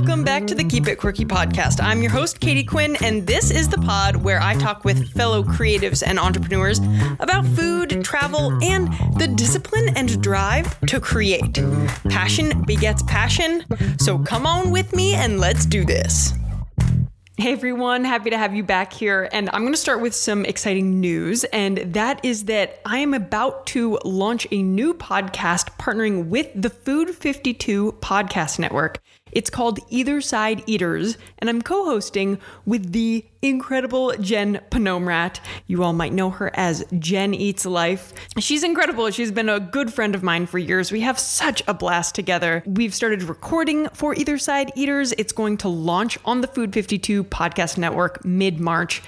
welcome 0.00 0.24
back 0.24 0.46
to 0.46 0.54
the 0.54 0.64
Keep 0.64 0.88
It 0.88 0.96
Quirky 0.96 1.26
podcast. 1.26 1.78
I'm 1.78 2.00
your 2.00 2.10
host, 2.10 2.40
Katie 2.40 2.64
Quinn, 2.64 2.96
and 3.04 3.26
this 3.26 3.50
is 3.50 3.68
the 3.68 3.76
pod 3.76 4.16
where 4.16 4.40
I 4.40 4.54
talk 4.54 4.82
with 4.82 5.12
fellow 5.12 5.42
creatives 5.42 6.02
and 6.02 6.18
entrepreneurs 6.18 6.80
about 7.18 7.44
food, 7.44 8.02
travel, 8.02 8.58
and 8.64 8.88
the 9.18 9.30
discipline 9.36 9.94
and 9.98 10.22
drive 10.22 10.80
to 10.86 11.00
create. 11.00 11.62
Passion 12.08 12.62
begets 12.62 13.02
passion, 13.02 13.66
so 13.98 14.18
come 14.18 14.46
on 14.46 14.70
with 14.70 14.94
me 14.94 15.16
and 15.16 15.38
let's 15.38 15.66
do 15.66 15.84
this. 15.84 16.32
Hey 17.36 17.52
everyone, 17.52 18.04
happy 18.04 18.30
to 18.30 18.38
have 18.38 18.54
you 18.54 18.62
back 18.62 18.94
here. 18.94 19.28
And 19.32 19.48
I'm 19.52 19.62
going 19.62 19.72
to 19.72 19.80
start 19.80 20.00
with 20.00 20.14
some 20.14 20.44
exciting 20.44 21.00
news. 21.00 21.44
And 21.44 21.78
that 21.94 22.22
is 22.22 22.44
that 22.46 22.80
I 22.84 22.98
am 22.98 23.14
about 23.14 23.66
to 23.68 23.98
launch 24.04 24.46
a 24.50 24.62
new 24.62 24.92
podcast 24.92 25.76
partnering 25.78 26.28
with 26.28 26.48
the 26.54 26.68
Food 26.68 27.14
52 27.14 27.92
Podcast 28.00 28.58
Network. 28.58 29.00
It's 29.32 29.50
called 29.50 29.78
Either 29.88 30.20
Side 30.20 30.62
Eaters, 30.66 31.16
and 31.38 31.48
I'm 31.48 31.62
co 31.62 31.84
hosting 31.84 32.38
with 32.66 32.92
the 32.92 33.24
incredible 33.42 34.12
Jen 34.20 34.60
Phanomrat. 34.70 35.40
You 35.66 35.82
all 35.82 35.92
might 35.92 36.12
know 36.12 36.30
her 36.30 36.50
as 36.54 36.84
Jen 36.98 37.34
Eats 37.34 37.64
Life. 37.64 38.12
She's 38.38 38.62
incredible. 38.62 39.10
She's 39.10 39.32
been 39.32 39.48
a 39.48 39.60
good 39.60 39.92
friend 39.92 40.14
of 40.14 40.22
mine 40.22 40.46
for 40.46 40.58
years. 40.58 40.92
We 40.92 41.00
have 41.00 41.18
such 41.18 41.62
a 41.66 41.74
blast 41.74 42.14
together. 42.14 42.62
We've 42.66 42.94
started 42.94 43.22
recording 43.22 43.88
for 43.90 44.14
Either 44.14 44.38
Side 44.38 44.72
Eaters. 44.74 45.12
It's 45.18 45.32
going 45.32 45.56
to 45.58 45.68
launch 45.68 46.18
on 46.24 46.40
the 46.40 46.46
Food 46.46 46.72
52 46.72 47.24
Podcast 47.24 47.78
Network 47.78 48.24
mid 48.24 48.60
March. 48.60 49.02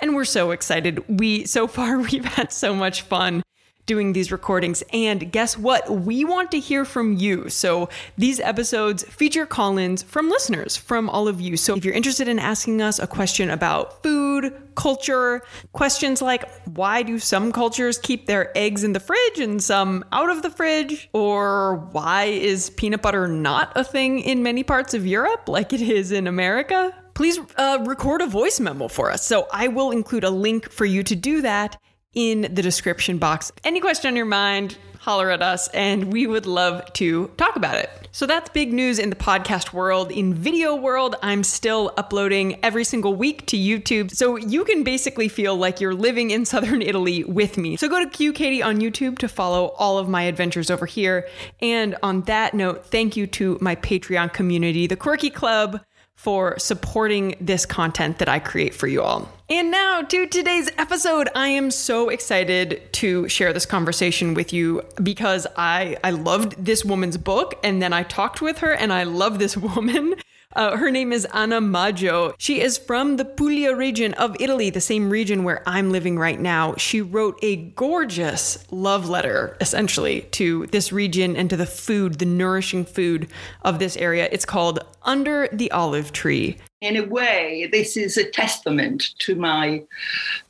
And 0.00 0.14
we're 0.14 0.24
so 0.24 0.52
excited. 0.52 1.02
We 1.08 1.44
so 1.46 1.66
far 1.66 1.98
we've 2.10 2.24
had 2.24 2.52
so 2.52 2.74
much 2.74 3.02
fun 3.02 3.42
doing 3.88 4.12
these 4.12 4.30
recordings. 4.30 4.84
And 4.92 5.32
guess 5.32 5.58
what? 5.58 5.90
We 5.90 6.24
want 6.24 6.52
to 6.52 6.60
hear 6.60 6.84
from 6.84 7.14
you. 7.14 7.48
So 7.48 7.88
these 8.16 8.38
episodes 8.38 9.02
feature 9.02 9.46
call 9.46 9.78
ins 9.78 10.04
from 10.04 10.30
listeners, 10.30 10.76
from 10.76 11.10
all 11.10 11.26
of 11.26 11.40
you. 11.40 11.56
So 11.56 11.74
if 11.74 11.84
you're 11.84 11.94
interested 11.94 12.28
in 12.28 12.38
asking 12.38 12.80
us 12.80 13.00
a 13.00 13.08
question 13.08 13.50
about 13.50 14.04
food, 14.04 14.54
culture, 14.76 15.42
questions 15.72 16.22
like 16.22 16.48
why 16.66 17.02
do 17.02 17.18
some 17.18 17.50
cultures 17.50 17.98
keep 17.98 18.26
their 18.26 18.56
eggs 18.56 18.84
in 18.84 18.92
the 18.92 19.00
fridge 19.00 19.40
and 19.40 19.60
some 19.60 20.04
out 20.12 20.30
of 20.30 20.42
the 20.42 20.50
fridge? 20.50 21.08
Or 21.12 21.88
why 21.90 22.24
is 22.24 22.70
peanut 22.70 23.02
butter 23.02 23.26
not 23.26 23.72
a 23.74 23.82
thing 23.82 24.20
in 24.20 24.44
many 24.44 24.62
parts 24.62 24.94
of 24.94 25.04
Europe 25.04 25.48
like 25.48 25.72
it 25.72 25.82
is 25.82 26.12
in 26.12 26.28
America? 26.28 26.94
Please 27.14 27.40
uh, 27.56 27.82
record 27.84 28.20
a 28.20 28.26
voice 28.28 28.60
memo 28.60 28.86
for 28.86 29.10
us. 29.10 29.26
So 29.26 29.48
I 29.52 29.66
will 29.66 29.90
include 29.90 30.22
a 30.22 30.30
link 30.30 30.70
for 30.70 30.84
you 30.84 31.02
to 31.02 31.16
do 31.16 31.42
that 31.42 31.76
in 32.18 32.52
the 32.52 32.62
description 32.62 33.16
box. 33.18 33.52
Any 33.62 33.80
question 33.80 34.08
on 34.08 34.16
your 34.16 34.26
mind, 34.26 34.76
holler 34.98 35.30
at 35.30 35.40
us 35.40 35.68
and 35.68 36.12
we 36.12 36.26
would 36.26 36.46
love 36.46 36.92
to 36.94 37.28
talk 37.36 37.54
about 37.54 37.76
it. 37.76 37.88
So 38.10 38.26
that's 38.26 38.50
big 38.50 38.72
news 38.72 38.98
in 38.98 39.08
the 39.08 39.16
podcast 39.16 39.72
world. 39.72 40.10
In 40.10 40.34
video 40.34 40.74
world, 40.74 41.14
I'm 41.22 41.44
still 41.44 41.94
uploading 41.96 42.58
every 42.64 42.82
single 42.82 43.14
week 43.14 43.46
to 43.46 43.56
YouTube. 43.56 44.10
So 44.10 44.34
you 44.34 44.64
can 44.64 44.82
basically 44.82 45.28
feel 45.28 45.56
like 45.56 45.80
you're 45.80 45.94
living 45.94 46.32
in 46.32 46.44
southern 46.52 46.82
Italy 46.82 47.22
with 47.22 47.56
me. 47.56 47.76
So 47.76 47.88
go 47.88 48.02
to 48.02 48.10
Q 48.10 48.32
Katie 48.32 48.62
on 48.62 48.80
YouTube 48.80 49.18
to 49.18 49.28
follow 49.28 49.68
all 49.78 49.98
of 49.98 50.08
my 50.08 50.22
adventures 50.22 50.72
over 50.72 50.86
here. 50.86 51.28
And 51.62 51.94
on 52.02 52.22
that 52.22 52.52
note, 52.52 52.86
thank 52.86 53.16
you 53.16 53.28
to 53.28 53.58
my 53.60 53.76
Patreon 53.76 54.32
community, 54.32 54.88
the 54.88 54.96
Quirky 54.96 55.30
Club 55.30 55.80
for 56.18 56.58
supporting 56.58 57.36
this 57.40 57.64
content 57.64 58.18
that 58.18 58.28
I 58.28 58.40
create 58.40 58.74
for 58.74 58.88
you 58.88 59.00
all. 59.02 59.28
And 59.48 59.70
now 59.70 60.02
to 60.02 60.26
today's 60.26 60.68
episode. 60.76 61.28
I 61.36 61.46
am 61.46 61.70
so 61.70 62.08
excited 62.08 62.92
to 62.94 63.28
share 63.28 63.52
this 63.52 63.64
conversation 63.64 64.34
with 64.34 64.52
you 64.52 64.82
because 65.00 65.46
I 65.56 65.96
I 66.02 66.10
loved 66.10 66.62
this 66.62 66.84
woman's 66.84 67.16
book 67.16 67.54
and 67.62 67.80
then 67.80 67.92
I 67.92 68.02
talked 68.02 68.42
with 68.42 68.58
her 68.58 68.72
and 68.72 68.92
I 68.92 69.04
love 69.04 69.38
this 69.38 69.56
woman. 69.68 70.16
Uh, 70.58 70.76
her 70.76 70.90
name 70.90 71.12
is 71.12 71.24
Anna 71.26 71.60
Maggio. 71.60 72.34
She 72.36 72.60
is 72.60 72.78
from 72.78 73.16
the 73.16 73.24
Puglia 73.24 73.76
region 73.76 74.12
of 74.14 74.36
Italy, 74.40 74.70
the 74.70 74.80
same 74.80 75.08
region 75.08 75.44
where 75.44 75.62
I'm 75.68 75.92
living 75.92 76.18
right 76.18 76.40
now. 76.40 76.74
She 76.74 77.00
wrote 77.00 77.38
a 77.42 77.54
gorgeous 77.76 78.66
love 78.72 79.08
letter, 79.08 79.56
essentially, 79.60 80.22
to 80.32 80.66
this 80.66 80.90
region 80.90 81.36
and 81.36 81.48
to 81.48 81.56
the 81.56 81.64
food, 81.64 82.18
the 82.18 82.26
nourishing 82.26 82.84
food 82.84 83.28
of 83.62 83.78
this 83.78 83.96
area. 83.98 84.28
It's 84.32 84.44
called 84.44 84.80
Under 85.04 85.48
the 85.52 85.70
Olive 85.70 86.12
Tree. 86.12 86.58
In 86.80 86.96
a 86.96 87.06
way, 87.06 87.68
this 87.70 87.96
is 87.96 88.16
a 88.16 88.28
testament 88.28 89.10
to 89.20 89.36
my 89.36 89.84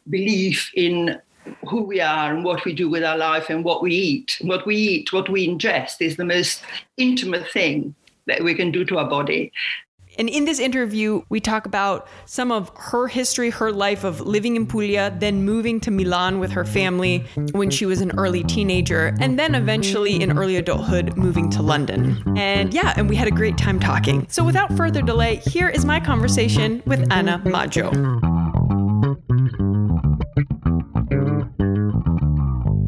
belief 0.09 0.71
in 0.73 1.21
who 1.69 1.83
we 1.83 2.01
are 2.01 2.35
and 2.35 2.45
what 2.45 2.65
we 2.65 2.73
do 2.73 2.89
with 2.89 3.05
our 3.05 3.19
life 3.19 3.51
and 3.51 3.63
what 3.63 3.83
we 3.83 3.93
eat. 3.93 4.39
What 4.41 4.65
we 4.65 4.77
eat, 4.77 5.13
what 5.13 5.29
we 5.29 5.47
ingest 5.47 6.01
is 6.01 6.17
the 6.17 6.25
most 6.25 6.63
intimate 6.97 7.47
thing 7.51 7.95
that 8.25 8.43
we 8.43 8.55
can 8.55 8.71
do 8.71 8.87
to 8.87 8.97
our 8.97 9.09
body. 9.09 9.53
And 10.19 10.29
in 10.29 10.47
this 10.47 10.59
interview, 10.59 11.23
we 11.29 11.39
talk 11.39 11.65
about 11.65 12.09
some 12.27 12.51
of 12.51 12.73
her 12.75 13.07
history, 13.07 13.51
her 13.51 13.71
life 13.71 14.03
of 14.03 14.21
living 14.21 14.57
in 14.57 14.67
Puglia, 14.67 15.17
then 15.17 15.45
moving 15.45 15.79
to 15.81 15.93
Milan 15.93 16.41
with 16.41 16.51
her 16.51 16.65
family 16.65 17.25
when 17.53 17.71
she 17.71 17.87
was 17.87 18.01
an 18.01 18.11
early 18.19 18.43
teenager, 18.43 19.15
and 19.21 19.39
then 19.39 19.55
eventually 19.55 20.21
in 20.21 20.37
early 20.37 20.57
adulthood 20.57 21.17
moving 21.17 21.49
to 21.51 21.63
London. 21.63 22.21
And 22.37 22.75
yeah, 22.75 22.95
and 22.97 23.09
we 23.09 23.15
had 23.15 23.29
a 23.29 23.31
great 23.31 23.57
time 23.57 23.79
talking. 23.79 24.27
So 24.29 24.43
without 24.43 24.77
further 24.77 25.03
delay, 25.03 25.37
here 25.37 25.69
is 25.69 25.85
my 25.85 26.01
conversation 26.01 26.83
with 26.85 27.07
Anna 27.13 27.41
Maggio. 27.45 27.93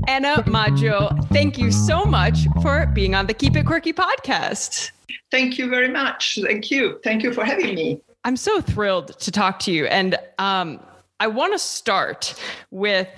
Anna 0.09 0.43
Maggio, 0.51 1.11
thank 1.33 1.59
you 1.59 1.71
so 1.71 2.05
much 2.05 2.49
for 2.61 2.87
being 2.87 3.15
on 3.15 3.29
the 3.29 3.35
Keep 3.35 3.55
It 3.55 3.67
Quirky 3.67 3.93
podcast. 3.93 4.91
Thank 5.31 5.59
you 5.59 5.69
very 5.69 5.89
much. 5.89 6.39
Thank 6.43 6.71
you. 6.71 7.01
Thank 7.05 7.23
you 7.23 7.33
for 7.33 7.45
having 7.45 7.75
me. 7.75 8.01
I'm 8.25 8.37
so 8.37 8.61
thrilled 8.61 9.19
to 9.21 9.31
talk 9.31 9.59
to 9.61 9.73
you. 9.73 9.87
And 9.87 10.17
um, 10.39 10.81
I 11.21 11.27
want 11.27 11.53
to 11.53 11.59
start 11.59 12.35
with 12.71 13.09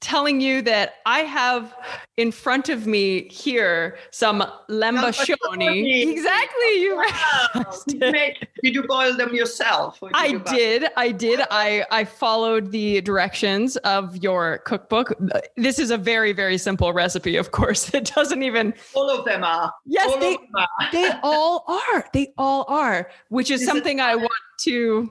telling 0.00 0.40
you 0.40 0.62
that 0.62 0.96
I 1.06 1.20
have 1.20 1.74
in 2.16 2.30
front 2.30 2.68
of 2.68 2.86
me 2.86 3.28
here 3.28 3.98
some 4.10 4.44
lambascioni. 4.68 6.10
Exactly, 6.10 6.80
you 6.80 6.96
wow. 6.96 7.72
did 7.86 8.74
you 8.74 8.86
boil 8.86 9.16
them 9.16 9.34
yourself? 9.34 9.98
Did 10.00 10.10
I 10.14 10.26
you 10.26 10.38
did. 10.40 10.86
I 10.96 11.10
did. 11.12 11.40
I 11.50 11.84
I 11.90 12.04
followed 12.04 12.72
the 12.72 13.00
directions 13.00 13.76
of 13.78 14.16
your 14.18 14.58
cookbook. 14.58 15.12
This 15.56 15.78
is 15.78 15.90
a 15.90 15.98
very 15.98 16.32
very 16.32 16.58
simple 16.58 16.92
recipe. 16.92 17.36
Of 17.36 17.52
course, 17.52 17.92
it 17.94 18.12
doesn't 18.14 18.42
even. 18.42 18.74
All 18.94 19.10
of 19.10 19.24
them 19.24 19.44
are. 19.44 19.72
Yes, 19.86 20.12
all 20.12 20.20
they 20.20 20.36
are. 20.54 20.92
they 20.92 21.10
all 21.22 21.64
are. 21.66 22.06
They 22.12 22.32
all 22.36 22.64
are. 22.68 23.10
Which 23.28 23.50
is, 23.50 23.62
is 23.62 23.66
something 23.66 24.00
I 24.00 24.16
want 24.16 24.30
to 24.60 25.10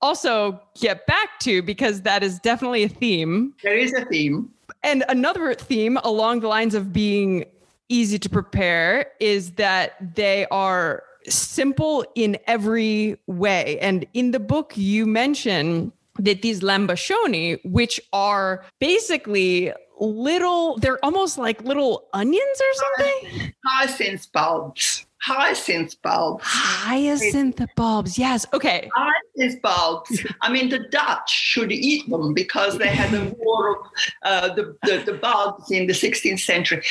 also 0.00 0.60
get 0.80 1.06
back 1.06 1.40
to 1.40 1.62
because 1.62 2.02
that 2.02 2.22
is 2.22 2.38
definitely 2.38 2.84
a 2.84 2.88
theme. 2.88 3.54
There 3.62 3.76
is 3.76 3.92
a 3.92 4.04
theme. 4.04 4.50
And 4.82 5.04
another 5.08 5.54
theme 5.54 5.96
along 6.04 6.40
the 6.40 6.48
lines 6.48 6.74
of 6.74 6.92
being 6.92 7.44
easy 7.88 8.18
to 8.18 8.28
prepare 8.28 9.06
is 9.18 9.52
that 9.52 10.14
they 10.14 10.46
are 10.50 11.02
simple 11.26 12.04
in 12.14 12.38
every 12.46 13.18
way. 13.26 13.78
And 13.80 14.06
in 14.14 14.30
the 14.30 14.40
book, 14.40 14.76
you 14.76 15.06
mention 15.06 15.92
that 16.18 16.42
these 16.42 16.60
lambascioni, 16.60 17.60
which 17.64 18.00
are 18.12 18.64
basically 18.78 19.72
little, 20.00 20.78
they're 20.78 21.02
almost 21.04 21.38
like 21.38 21.62
little 21.62 22.08
onions 22.12 22.60
or 22.60 22.74
something. 22.74 23.54
Hyacinth 23.64 24.30
bulbs 24.32 25.06
hyacinth 25.20 26.00
bulbs. 26.02 26.44
Hyacinth 26.44 27.60
bulbs, 27.76 28.18
yes. 28.18 28.46
Okay. 28.52 28.88
Hyacinth 28.94 29.62
bulbs. 29.62 30.24
I 30.42 30.50
mean, 30.50 30.68
the 30.68 30.80
Dutch 30.90 31.30
should 31.30 31.72
eat 31.72 32.08
them 32.08 32.34
because 32.34 32.78
they 32.78 32.88
had 32.88 33.10
the 33.10 33.34
war 33.38 33.76
of 33.76 33.86
uh, 34.22 34.54
the, 34.54 34.76
the, 34.84 35.02
the, 35.04 35.14
bulbs 35.14 35.70
in 35.70 35.86
the 35.86 35.92
16th 35.92 36.40
century. 36.40 36.82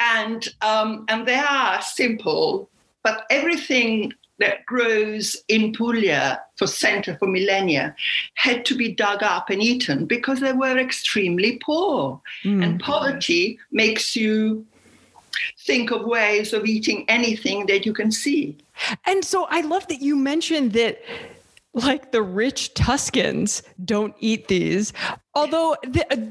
And, 0.00 0.46
um, 0.62 1.04
and 1.08 1.26
they 1.26 1.38
are 1.38 1.80
simple, 1.82 2.68
but 3.02 3.24
everything 3.30 4.12
that 4.38 4.64
grows 4.66 5.36
in 5.48 5.72
Puglia 5.72 6.40
for 6.56 6.66
center 6.66 7.16
for 7.16 7.26
millennia 7.26 7.94
had 8.34 8.64
to 8.66 8.76
be 8.76 8.92
dug 8.92 9.22
up 9.22 9.50
and 9.50 9.62
eaten 9.62 10.06
because 10.06 10.40
they 10.40 10.52
were 10.52 10.78
extremely 10.78 11.58
poor. 11.64 12.20
Mm. 12.44 12.64
And 12.64 12.80
poverty 12.80 13.58
makes 13.72 14.14
you 14.14 14.64
think 15.60 15.90
of 15.90 16.04
ways 16.04 16.52
of 16.52 16.64
eating 16.64 17.04
anything 17.08 17.66
that 17.66 17.86
you 17.86 17.92
can 17.92 18.10
see. 18.10 18.56
And 19.06 19.24
so 19.24 19.46
I 19.50 19.62
love 19.62 19.86
that 19.88 20.00
you 20.00 20.16
mentioned 20.16 20.72
that 20.72 21.02
like 21.74 22.12
the 22.12 22.22
rich 22.22 22.74
Tuscans 22.74 23.62
don't 23.84 24.14
eat 24.18 24.48
these. 24.48 24.92
Although, 25.34 25.76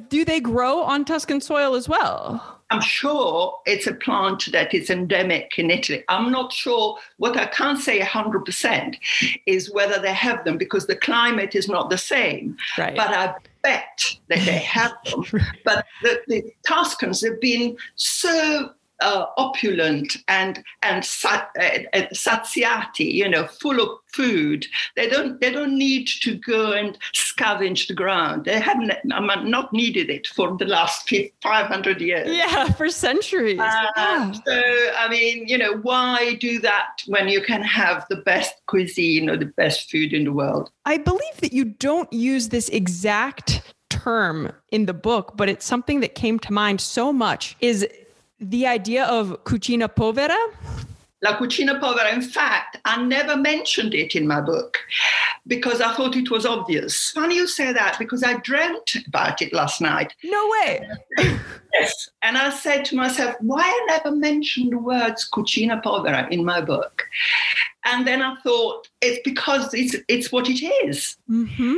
do 0.09 0.25
they 0.25 0.39
grow 0.39 0.81
on 0.81 1.06
Tuscan 1.06 1.42
soil 1.42 1.75
as 1.75 1.88
well? 1.88 2.57
I'm 2.69 2.81
sure 2.81 3.57
it's 3.65 3.88
a 3.88 3.94
plant 3.94 4.51
that 4.51 4.74
is 4.74 4.89
endemic 4.89 5.57
in 5.57 5.71
Italy. 5.71 6.03
I'm 6.10 6.31
not 6.31 6.51
sure. 6.51 6.98
What 7.15 7.38
I 7.38 7.45
can't 7.45 7.80
say 7.80 8.01
100% 8.01 8.98
is 9.45 9.71
whether 9.71 10.01
they 10.01 10.13
have 10.13 10.44
them 10.44 10.57
because 10.57 10.86
the 10.86 10.98
climate 10.98 11.56
is 11.56 11.69
not 11.69 11.89
the 11.89 11.98
same. 11.98 12.57
Right. 12.77 12.95
But 12.95 13.10
I 13.12 13.36
bet 13.62 14.18
that 14.27 14.45
they 14.45 14.60
have 14.60 14.92
them. 15.06 15.24
but 15.63 15.86
the, 16.03 16.21
the 16.27 16.53
Tuscans 16.68 17.24
have 17.24 17.39
been 17.39 17.77
so 17.95 18.74
uh, 19.01 19.25
opulent 19.38 20.17
and 20.27 20.63
and 20.81 21.03
sat, 21.03 21.49
uh, 21.59 22.01
saziati, 22.13 23.13
you 23.13 23.29
know, 23.29 23.47
full 23.47 23.79
of 23.79 23.89
food. 24.13 24.65
They 24.95 25.09
don't 25.09 25.39
they 25.41 25.51
don't 25.51 25.77
need 25.77 26.07
to 26.21 26.35
go 26.35 26.71
and 26.71 26.97
scavenge 27.13 27.88
the 27.88 27.94
ground. 27.94 28.45
They 28.45 28.59
haven't 28.59 28.91
not 29.03 29.73
needed 29.73 30.09
it 30.09 30.27
for 30.27 30.57
the 30.57 30.65
last 30.65 31.11
500 31.44 32.01
years. 32.01 32.35
Yeah, 32.35 32.71
for 32.71 32.89
centuries. 32.89 33.59
Uh, 33.59 33.85
yeah. 33.95 34.31
So 34.31 34.61
I 34.97 35.07
mean, 35.09 35.47
you 35.47 35.57
know, 35.57 35.77
why 35.77 36.35
do 36.35 36.59
that 36.59 37.03
when 37.07 37.27
you 37.27 37.41
can 37.41 37.61
have 37.63 38.05
the 38.09 38.17
best 38.17 38.55
cuisine 38.67 39.29
or 39.29 39.38
the 39.38 39.53
best 39.57 39.89
food 39.91 40.13
in 40.13 40.23
the 40.23 40.33
world? 40.33 40.71
I 40.85 40.97
believe 40.97 41.38
that 41.41 41.53
you 41.53 41.65
don't 41.65 42.11
use 42.11 42.50
this 42.50 42.69
exact 42.69 43.73
term 43.89 44.51
in 44.71 44.85
the 44.85 44.93
book, 44.93 45.33
but 45.35 45.50
it's 45.50 45.65
something 45.65 46.00
that 46.01 46.15
came 46.15 46.39
to 46.39 46.53
mind 46.53 46.81
so 46.81 47.13
much 47.13 47.55
is 47.59 47.88
the 48.39 48.68
idea 48.68 49.06
of 49.06 49.44
cucina 49.44 49.88
povera. 49.94 50.38
La 51.24 51.36
Cucina 51.38 51.80
Povera. 51.80 52.13
In 52.13 52.22
fact, 52.22 52.78
I 52.86 53.01
never 53.01 53.36
mentioned 53.36 53.95
it 53.95 54.16
in 54.16 54.28
my 54.28 54.39
book 54.39 54.78
because 55.48 55.81
I 55.81 55.94
thought 55.95 56.16
it 56.16 56.30
was 56.30 56.45
obvious. 56.45 57.10
Funny 57.10 57.36
you 57.38 57.48
say 57.48 57.74
that 57.74 57.98
because 57.98 58.24
I 58.24 58.38
dreamt 58.42 58.95
about 59.07 59.42
it 59.42 59.51
last 59.51 59.81
night. 59.81 60.13
No 60.24 60.50
way. 60.51 60.88
yes. 61.74 62.10
And 62.22 62.38
I 62.38 62.51
said 62.51 62.86
to 62.86 62.95
myself, 62.95 63.36
why 63.39 63.63
I 63.63 63.86
never 63.88 64.16
mentioned 64.16 64.74
the 64.74 64.78
words 64.78 65.28
Cucina 65.34 65.81
Povera 65.81 66.28
in 66.30 66.45
my 66.45 66.62
book? 66.62 67.04
And 67.86 68.06
then 68.06 68.22
I 68.22 68.36
thought 68.44 68.88
it's 69.01 69.22
because 69.24 69.74
it's 69.74 69.95
it's 70.07 70.31
what 70.31 70.50
it 70.50 70.63
is. 70.86 71.18
Mm-hmm. 71.30 71.78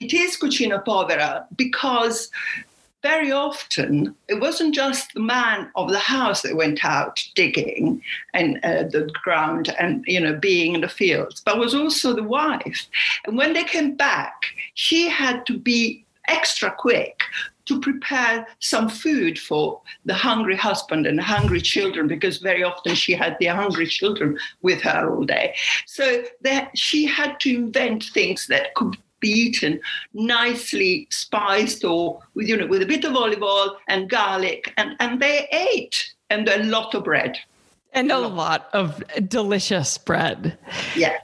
it 0.00 0.14
is 0.14 0.38
Cucina 0.38 0.82
Povera 0.82 1.46
because 1.56 2.30
very 3.08 3.32
often 3.32 4.14
it 4.28 4.38
wasn't 4.38 4.74
just 4.74 5.14
the 5.14 5.20
man 5.38 5.70
of 5.76 5.86
the 5.90 6.04
house 6.16 6.42
that 6.42 6.60
went 6.62 6.84
out 6.84 7.16
digging 7.34 8.02
and 8.34 8.48
uh, 8.64 8.82
the 8.94 9.08
ground 9.24 9.74
and 9.78 10.04
you 10.06 10.20
know 10.20 10.34
being 10.50 10.74
in 10.74 10.82
the 10.82 10.96
fields 11.00 11.40
but 11.46 11.58
was 11.58 11.74
also 11.74 12.08
the 12.12 12.30
wife. 12.40 12.80
And 13.24 13.36
when 13.38 13.52
they 13.54 13.64
came 13.64 13.94
back 13.96 14.36
she 14.74 15.00
had 15.08 15.46
to 15.46 15.54
be 15.70 16.04
extra 16.28 16.70
quick 16.86 17.16
to 17.68 17.80
prepare 17.80 18.46
some 18.60 18.88
food 18.88 19.38
for 19.38 19.80
the 20.06 20.14
hungry 20.14 20.56
husband 20.56 21.06
and 21.06 21.20
hungry 21.20 21.60
children 21.60 22.08
because 22.08 22.38
very 22.50 22.62
often 22.62 22.94
she 22.94 23.12
had 23.12 23.36
the 23.38 23.46
hungry 23.46 23.86
children 23.86 24.38
with 24.62 24.80
her 24.88 25.10
all 25.10 25.24
day. 25.24 25.54
So 25.86 26.04
that 26.40 26.76
she 26.86 27.00
had 27.04 27.38
to 27.40 27.50
invent 27.54 28.04
things 28.04 28.46
that 28.46 28.74
could 28.74 28.96
be 29.20 29.28
eaten 29.28 29.80
nicely 30.14 31.06
spiced 31.10 31.84
or 31.84 32.20
with 32.34 32.48
you 32.48 32.56
know 32.56 32.66
with 32.66 32.82
a 32.82 32.86
bit 32.86 33.04
of 33.04 33.14
olive 33.16 33.42
oil 33.42 33.76
and 33.88 34.08
garlic 34.10 34.72
and 34.76 34.96
and 35.00 35.20
they 35.20 35.48
ate 35.52 36.12
and 36.30 36.48
a 36.48 36.62
lot 36.64 36.94
of 36.94 37.04
bread 37.04 37.38
and 37.92 38.12
a 38.12 38.18
lot 38.18 38.68
of 38.72 39.02
delicious 39.28 39.98
bread 39.98 40.58
yeah 40.96 41.18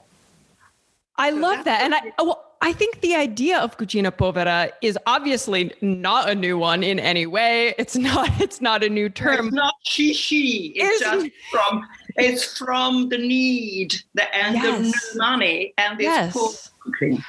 i 1.17 1.29
so 1.29 1.37
love 1.37 1.63
that 1.65 1.81
and 1.81 1.93
i 1.95 1.99
oh, 2.17 2.25
well, 2.25 2.45
I 2.61 2.73
think 2.73 3.01
the 3.01 3.13
idea 3.15 3.59
of 3.59 3.77
cucina 3.77 4.15
povera 4.15 4.71
is 4.81 4.97
obviously 5.05 5.71
not 5.81 6.29
a 6.29 6.33
new 6.33 6.57
one 6.57 6.81
in 6.83 6.99
any 6.99 7.27
way. 7.27 7.75
It's 7.77 7.95
not. 7.95 8.29
It's 8.39 8.59
not 8.59 8.83
a 8.83 8.89
new 8.89 9.07
term. 9.09 9.47
It's 9.47 9.55
not 9.55 9.75
shishi. 9.85 10.71
It's, 10.75 11.01
it's 11.01 11.01
just 11.01 11.27
from. 11.51 11.87
It's 12.17 12.57
from 12.57 13.09
the 13.09 13.17
need, 13.17 13.95
the 14.15 14.33
and 14.33 14.55
yes. 14.55 15.13
the 15.13 15.19
money, 15.19 15.73
and 15.77 15.99
this 15.99 16.05
yes. 16.05 16.71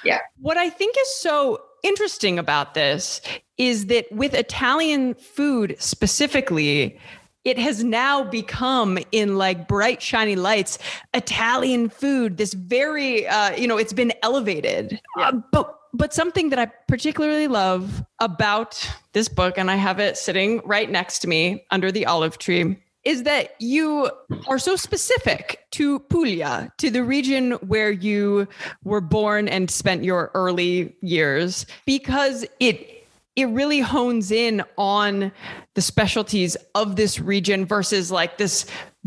Yeah. 0.05 0.21
What 0.41 0.57
I 0.57 0.71
think 0.71 0.97
is 0.99 1.17
so 1.17 1.61
interesting 1.83 2.39
about 2.39 2.75
this 2.75 3.21
is 3.59 3.87
that 3.87 4.11
with 4.11 4.35
Italian 4.35 5.15
food 5.15 5.77
specifically, 5.79 6.99
it 7.45 7.59
has 7.61 7.85
now 7.85 8.25
become 8.25 8.99
in 9.13 9.39
like 9.39 9.69
bright 9.69 10.03
shiny 10.03 10.35
lights 10.35 10.79
italian 11.15 11.89
food 11.89 12.37
this 12.37 12.53
very 12.53 13.27
uh, 13.29 13.53
you 13.57 13.69
know 13.69 13.79
it's 13.79 13.93
been 13.93 14.13
elevated 14.23 15.01
yeah. 15.17 15.29
uh, 15.29 15.33
but 15.53 15.79
but 15.95 16.13
something 16.13 16.51
that 16.51 16.59
i 16.59 16.67
particularly 16.89 17.47
love 17.47 18.05
about 18.19 18.91
this 19.13 19.29
book 19.29 19.57
and 19.57 19.71
i 19.71 19.77
have 19.77 20.01
it 20.01 20.17
sitting 20.17 20.61
right 20.65 20.91
next 20.91 21.21
to 21.21 21.29
me 21.29 21.65
under 21.71 21.93
the 21.93 22.05
olive 22.05 22.37
tree 22.37 22.77
is 23.07 23.23
that 23.23 23.55
you 23.61 24.11
are 24.49 24.59
so 24.59 24.75
specific 24.75 25.65
to 25.71 26.01
Puglia, 26.01 26.73
to 26.79 26.91
the 26.91 27.05
region 27.05 27.53
where 27.53 27.91
you 27.91 28.49
were 28.83 29.01
born 29.01 29.47
and 29.49 29.71
spent 29.71 30.03
your 30.03 30.33
early 30.35 30.95
years, 31.01 31.67
because 31.87 32.45
it 32.61 32.93
it 33.37 33.49
really 33.51 33.81
hones 33.81 34.33
in 34.33 34.63
on 34.77 35.31
the 35.75 35.83
specialties 35.83 36.57
of 36.75 36.97
this 36.97 37.21
region 37.21 37.67
versus 37.67 38.11
like 38.11 38.39
this 38.39 38.65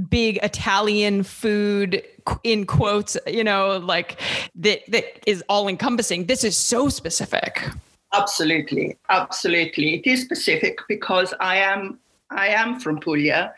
big 0.09 0.37
Italian 0.43 1.23
food 1.23 2.03
in 2.43 2.65
quotes, 2.65 3.17
you 3.25 3.43
know, 3.43 3.77
like 3.77 4.21
that 4.55 4.79
that 4.89 5.19
is 5.27 5.43
all 5.49 5.67
encompassing. 5.67 6.25
This 6.27 6.43
is 6.43 6.55
so 6.55 6.89
specific. 6.89 7.67
Absolutely. 8.13 8.97
Absolutely. 9.09 9.95
It 9.95 10.07
is 10.07 10.21
specific 10.21 10.79
because 10.87 11.33
I 11.39 11.57
am 11.57 11.99
I 12.31 12.49
am 12.49 12.79
from 12.79 12.99
Puglia 12.99 13.53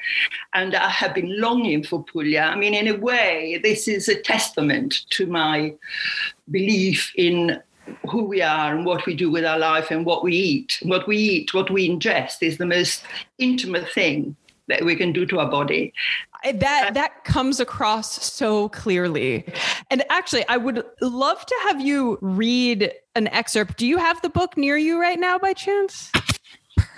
and 0.53 0.75
I 0.75 0.89
have 0.89 1.13
been 1.13 1.39
longing 1.39 1.83
for 1.83 2.03
Puglia. 2.03 2.44
I 2.44 2.56
mean, 2.56 2.73
in 2.73 2.88
a 2.88 2.97
way, 2.97 3.59
this 3.63 3.88
is 3.88 4.07
a 4.07 4.19
testament 4.19 5.06
to 5.12 5.25
my 5.25 5.73
belief 6.50 7.12
in 7.15 7.62
who 8.09 8.23
we 8.23 8.41
are 8.41 8.75
and 8.75 8.85
what 8.85 9.06
we 9.06 9.15
do 9.15 9.29
with 9.29 9.44
our 9.44 9.59
life 9.59 9.91
and 9.91 10.06
what 10.06 10.23
we 10.23 10.35
eat. 10.35 10.79
What 10.83 11.07
we 11.07 11.18
eat, 11.18 11.53
what 11.53 11.69
we 11.69 11.89
ingest 11.89 12.38
is 12.41 12.57
the 12.57 12.65
most 12.65 13.03
intimate 13.38 13.89
thing 13.89 14.35
that 14.68 14.85
we 14.85 14.95
can 14.95 15.12
do 15.12 15.25
to 15.25 15.39
our 15.39 15.50
body. 15.50 15.94
That 16.44 16.94
that 16.94 17.23
comes 17.23 17.59
across 17.59 18.23
so 18.23 18.69
clearly. 18.69 19.45
And 19.91 20.03
actually, 20.09 20.47
I 20.47 20.57
would 20.57 20.83
love 21.01 21.45
to 21.45 21.56
have 21.63 21.81
you 21.81 22.18
read 22.21 22.91
an 23.15 23.27
excerpt. 23.27 23.77
Do 23.77 23.85
you 23.85 23.97
have 23.97 24.21
the 24.21 24.29
book 24.29 24.57
near 24.57 24.77
you 24.77 25.00
right 25.00 25.19
now 25.19 25.38
by 25.38 25.53
chance? 25.53 26.12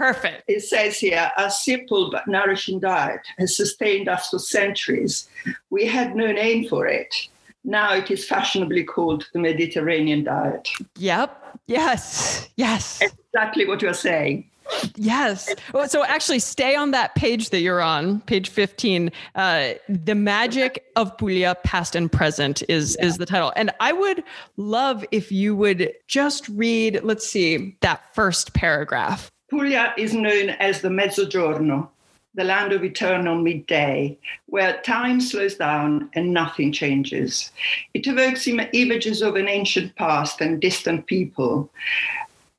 Perfect. 0.03 0.43
It 0.49 0.59
says 0.59 0.99
here 0.99 1.31
a 1.37 1.49
simple 1.49 2.11
but 2.11 2.27
nourishing 2.27 2.81
diet 2.81 3.21
has 3.37 3.55
sustained 3.55 4.09
us 4.09 4.29
for 4.29 4.37
centuries. 4.37 5.29
We 5.69 5.85
had 5.85 6.13
no 6.13 6.29
name 6.29 6.67
for 6.67 6.85
it. 6.87 7.15
Now 7.63 7.93
it 7.93 8.11
is 8.11 8.27
fashionably 8.27 8.83
called 8.83 9.29
the 9.31 9.39
Mediterranean 9.39 10.25
diet. 10.25 10.67
Yep. 10.97 11.59
Yes. 11.67 12.49
Yes. 12.57 13.01
Exactly 13.01 13.65
what 13.65 13.81
you're 13.81 13.93
saying. 13.93 14.49
Yes. 14.97 15.53
Well, 15.73 15.87
so 15.87 16.03
actually, 16.03 16.39
stay 16.39 16.75
on 16.75 16.91
that 16.91 17.15
page 17.15 17.51
that 17.51 17.61
you're 17.61 17.81
on, 17.81 18.19
page 18.21 18.49
15. 18.49 19.09
Uh, 19.35 19.73
the 19.87 20.15
magic 20.15 20.83
of 20.97 21.17
Puglia, 21.17 21.55
past 21.63 21.95
and 21.95 22.11
present, 22.11 22.61
is 22.67 22.97
yeah. 22.99 23.07
is 23.07 23.17
the 23.17 23.25
title. 23.25 23.53
And 23.55 23.71
I 23.79 23.93
would 23.93 24.23
love 24.57 25.05
if 25.11 25.31
you 25.31 25.55
would 25.55 25.93
just 26.07 26.49
read. 26.49 27.01
Let's 27.03 27.25
see 27.25 27.77
that 27.81 28.13
first 28.13 28.53
paragraph. 28.53 29.29
Puglia 29.53 29.93
is 29.99 30.15
known 30.15 30.49
as 30.49 30.81
the 30.81 30.89
Mezzogiorno, 30.89 31.87
the 32.33 32.43
land 32.43 32.73
of 32.73 32.83
eternal 32.83 33.37
midday, 33.37 34.17
where 34.47 34.81
time 34.81 35.21
slows 35.21 35.53
down 35.53 36.09
and 36.15 36.33
nothing 36.33 36.71
changes. 36.71 37.51
It 37.93 38.07
evokes 38.07 38.47
images 38.47 39.21
of 39.21 39.35
an 39.35 39.47
ancient 39.47 39.95
past 39.95 40.41
and 40.41 40.59
distant 40.59 41.05
people. 41.05 41.69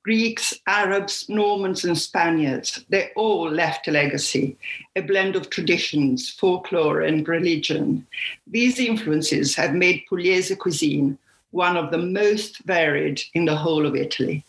Greeks, 0.05 0.55
Arabs, 0.69 1.29
Normans, 1.29 1.85
and 1.85 1.99
Spaniards, 1.99 2.85
they 2.91 3.11
all 3.17 3.51
left 3.51 3.89
a 3.89 3.91
legacy, 3.91 4.57
a 4.95 5.01
blend 5.01 5.35
of 5.35 5.51
traditions, 5.51 6.31
folklore, 6.31 7.01
and 7.01 7.27
religion. 7.27 8.07
These 8.47 8.79
influences 8.79 9.57
have 9.57 9.75
made 9.75 10.05
Pugliese 10.09 10.57
cuisine 10.57 11.19
one 11.51 11.77
of 11.77 11.91
the 11.91 11.99
most 11.99 12.63
varied 12.67 13.21
in 13.35 13.47
the 13.47 13.57
whole 13.57 13.85
of 13.85 13.97
Italy. 13.97 14.45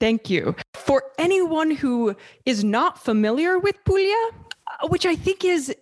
Thank 0.00 0.30
you. 0.30 0.56
For 0.74 1.04
anyone 1.18 1.70
who 1.70 2.16
is 2.46 2.64
not 2.64 2.98
familiar 2.98 3.58
with 3.58 3.76
Puglia, 3.84 4.16
uh, 4.82 4.88
which 4.88 5.04
I 5.04 5.14
think 5.14 5.44
is 5.44 5.74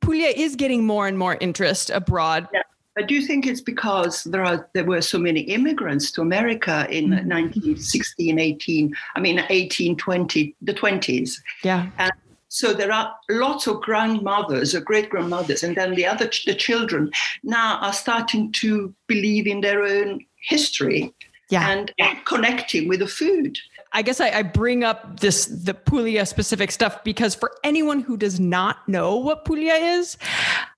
Puglia 0.00 0.28
is 0.28 0.54
getting 0.54 0.86
more 0.86 1.08
and 1.08 1.18
more 1.18 1.36
interest 1.40 1.90
abroad. 1.90 2.46
Yeah. 2.52 2.62
I 2.96 3.02
do 3.02 3.22
think 3.22 3.46
it's 3.46 3.60
because 3.60 4.22
there 4.24 4.44
are 4.44 4.68
there 4.72 4.84
were 4.84 5.02
so 5.02 5.18
many 5.18 5.40
immigrants 5.40 6.12
to 6.12 6.20
America 6.20 6.86
in 6.90 7.06
mm-hmm. 7.06 7.28
1916, 7.28 8.38
18, 8.38 8.94
I 9.16 9.20
mean 9.20 9.36
1820, 9.36 10.54
the 10.62 10.74
20s. 10.74 11.32
Yeah. 11.64 11.88
And 11.98 12.12
so 12.48 12.72
there 12.72 12.92
are 12.92 13.12
lots 13.28 13.66
of 13.66 13.80
grandmothers 13.80 14.76
or 14.76 14.80
great 14.80 15.10
grandmothers, 15.10 15.64
and 15.64 15.74
then 15.74 15.96
the 15.96 16.06
other 16.06 16.30
the 16.46 16.54
children 16.54 17.10
now 17.42 17.78
are 17.80 17.92
starting 17.92 18.52
to 18.52 18.94
believe 19.08 19.48
in 19.48 19.60
their 19.60 19.82
own 19.82 20.24
history 20.36 21.12
yeah. 21.54 21.84
and, 21.98 22.24
connecting 22.24 22.88
with 22.88 23.00
the 23.00 23.06
food. 23.06 23.58
I 23.92 24.02
guess 24.02 24.20
I, 24.20 24.30
I, 24.30 24.42
bring 24.42 24.82
up 24.82 25.20
this 25.20 25.46
the 25.46 25.72
Puglia 25.72 26.26
specific 26.26 26.72
stuff 26.72 27.04
because 27.04 27.34
for 27.34 27.52
anyone 27.62 28.00
who 28.00 28.16
does 28.16 28.40
not 28.40 28.88
know 28.88 29.16
what 29.16 29.44
Puglia 29.44 29.74
is, 29.74 30.18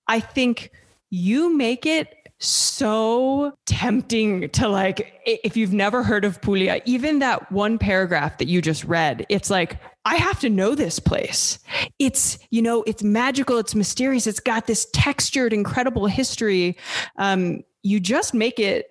I 0.07 0.21
think 0.21 0.71
you 1.11 1.57
make 1.57 1.87
it 1.87 2.15
so 2.39 3.55
tempting 3.65 4.51
to 4.51 4.69
like 4.69 5.21
if 5.25 5.57
you've 5.57 5.73
never 5.73 6.03
heard 6.03 6.25
of 6.25 6.41
Puglia, 6.43 6.83
even 6.85 7.21
that 7.21 7.51
one 7.51 7.79
paragraph 7.79 8.39
that 8.39 8.49
you 8.49 8.61
just 8.61 8.85
read, 8.85 9.25
it's 9.29 9.49
like 9.49 9.79
I 10.05 10.17
have 10.17 10.39
to 10.41 10.49
know 10.49 10.77
this 10.77 11.01
place. 11.01 11.59
It's, 11.99 12.39
you 12.51 12.63
know, 12.63 12.85
it's 12.85 13.03
magical, 13.03 13.59
it's 13.59 13.75
mysterious, 13.75 14.29
it's 14.29 14.39
got 14.39 14.69
this 14.69 14.87
textured, 14.93 15.53
incredible 15.53 16.07
history. 16.07 16.79
Um, 17.17 17.65
you 17.83 17.99
just 17.99 18.33
make 18.33 18.61
it 18.61 18.87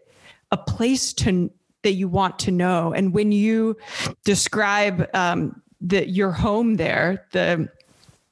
a 0.52 0.58
place 0.58 1.14
to 1.14 1.50
that 1.86 1.94
you 1.94 2.08
want 2.10 2.38
to 2.40 2.52
know. 2.52 2.94
And 2.94 3.14
when 3.14 3.32
you 3.32 3.78
describe 4.24 5.08
um, 5.14 5.62
the 5.80 6.10
your 6.10 6.32
home 6.32 6.76
there, 6.76 7.26
the 7.32 7.70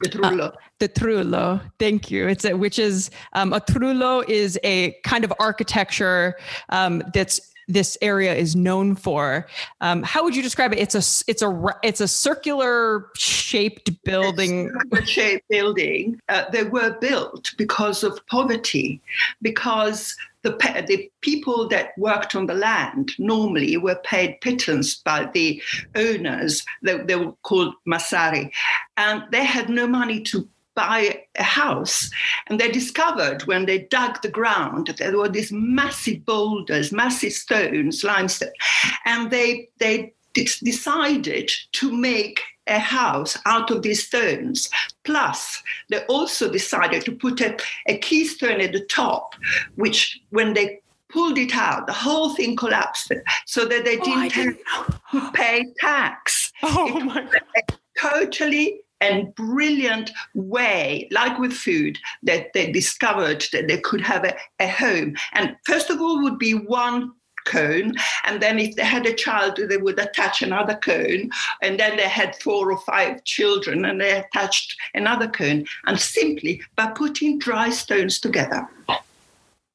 the 0.01 0.09
trullo. 0.09 0.47
Uh, 0.49 0.57
the 0.79 0.89
trullo. 0.89 1.61
Thank 1.79 2.11
you. 2.11 2.27
It's 2.27 2.45
a, 2.45 2.53
which 2.57 2.79
is 2.79 3.11
um, 3.33 3.53
a 3.53 3.61
trullo 3.61 4.27
is 4.27 4.59
a 4.63 4.91
kind 5.03 5.23
of 5.23 5.31
architecture 5.39 6.35
um, 6.69 7.03
that's 7.13 7.53
this 7.67 7.97
area 8.01 8.33
is 8.33 8.55
known 8.55 8.95
for. 8.95 9.47
Um, 9.79 10.03
how 10.03 10.23
would 10.23 10.35
you 10.35 10.41
describe 10.41 10.73
it? 10.73 10.79
It's 10.79 10.95
a 10.95 11.03
it's 11.29 11.41
a 11.41 11.79
it's 11.83 12.01
a 12.01 12.07
circular 12.07 13.09
shaped 13.15 14.03
building. 14.03 14.71
shaped 15.05 15.47
building. 15.47 16.19
Uh, 16.27 16.45
they 16.51 16.63
were 16.63 16.97
built 16.99 17.53
because 17.57 18.03
of 18.03 18.19
poverty, 18.27 18.99
because 19.41 20.17
the, 20.43 20.51
the 20.87 21.09
people 21.21 21.67
that 21.69 21.97
worked 21.97 22.35
on 22.35 22.45
the 22.45 22.53
land 22.53 23.13
normally 23.17 23.77
were 23.77 23.99
paid 24.03 24.39
pittance 24.41 24.95
by 24.95 25.29
the 25.33 25.61
owners. 25.95 26.63
They, 26.81 26.97
they 26.97 27.15
were 27.15 27.33
called 27.43 27.73
massari, 27.87 28.51
and 28.97 29.23
they 29.31 29.43
had 29.43 29.69
no 29.69 29.87
money 29.87 30.21
to 30.23 30.47
buy 30.75 31.21
a 31.37 31.43
house. 31.43 32.09
And 32.47 32.59
they 32.59 32.71
discovered 32.71 33.43
when 33.43 33.65
they 33.65 33.79
dug 33.79 34.21
the 34.21 34.29
ground 34.29 34.87
that 34.87 34.97
there 34.97 35.17
were 35.17 35.29
these 35.29 35.51
massive 35.51 36.25
boulders, 36.25 36.91
massive 36.91 37.33
stones, 37.33 38.03
limestone, 38.03 38.49
and 39.05 39.31
they 39.31 39.69
they 39.79 40.13
decided 40.35 41.51
to 41.73 41.91
make 41.91 42.41
a 42.67 42.79
house 42.79 43.37
out 43.45 43.71
of 43.71 43.81
these 43.81 44.07
stones. 44.07 44.69
Plus, 45.03 45.61
they 45.89 46.05
also 46.05 46.51
decided 46.51 47.03
to 47.05 47.11
put 47.11 47.41
a, 47.41 47.57
a 47.87 47.97
keystone 47.97 48.61
at 48.61 48.71
the 48.71 48.85
top, 48.85 49.35
which 49.75 50.19
when 50.29 50.53
they 50.53 50.79
pulled 51.09 51.37
it 51.37 51.55
out, 51.55 51.87
the 51.87 51.93
whole 51.93 52.35
thing 52.35 52.55
collapsed 52.55 53.11
so 53.45 53.65
that 53.65 53.85
they 53.85 53.97
oh, 53.99 54.03
didn't, 54.03 54.25
oh, 54.25 54.29
didn't 54.29 54.59
have 55.05 55.31
to 55.33 55.37
pay 55.37 55.65
tax. 55.79 56.51
Oh 56.63 56.97
it 56.97 57.05
my 57.05 57.27
Totally 57.99 58.81
and 58.99 59.35
brilliant 59.35 60.09
way, 60.33 61.07
like 61.11 61.37
with 61.37 61.53
food, 61.53 61.99
that 62.23 62.53
they 62.53 62.71
discovered 62.71 63.45
that 63.51 63.67
they 63.67 63.77
could 63.77 64.01
have 64.01 64.23
a, 64.23 64.35
a 64.59 64.67
home. 64.67 65.15
And 65.33 65.55
first 65.65 65.89
of 65.89 66.01
all, 66.01 66.23
would 66.23 66.39
be 66.39 66.53
one 66.53 67.11
cone. 67.45 67.93
And 68.25 68.41
then 68.41 68.59
if 68.59 68.75
they 68.75 68.83
had 68.83 69.05
a 69.05 69.13
child, 69.13 69.57
they 69.57 69.77
would 69.77 69.99
attach 69.99 70.41
another 70.41 70.75
cone. 70.75 71.29
And 71.61 71.79
then 71.79 71.97
they 71.97 72.09
had 72.09 72.35
four 72.37 72.71
or 72.71 72.77
five 72.79 73.23
children 73.23 73.85
and 73.85 73.99
they 73.99 74.19
attached 74.19 74.75
another 74.93 75.27
cone. 75.27 75.65
And 75.85 75.99
simply 75.99 76.61
by 76.75 76.87
putting 76.87 77.39
dry 77.39 77.69
stones 77.69 78.19
together. 78.19 78.67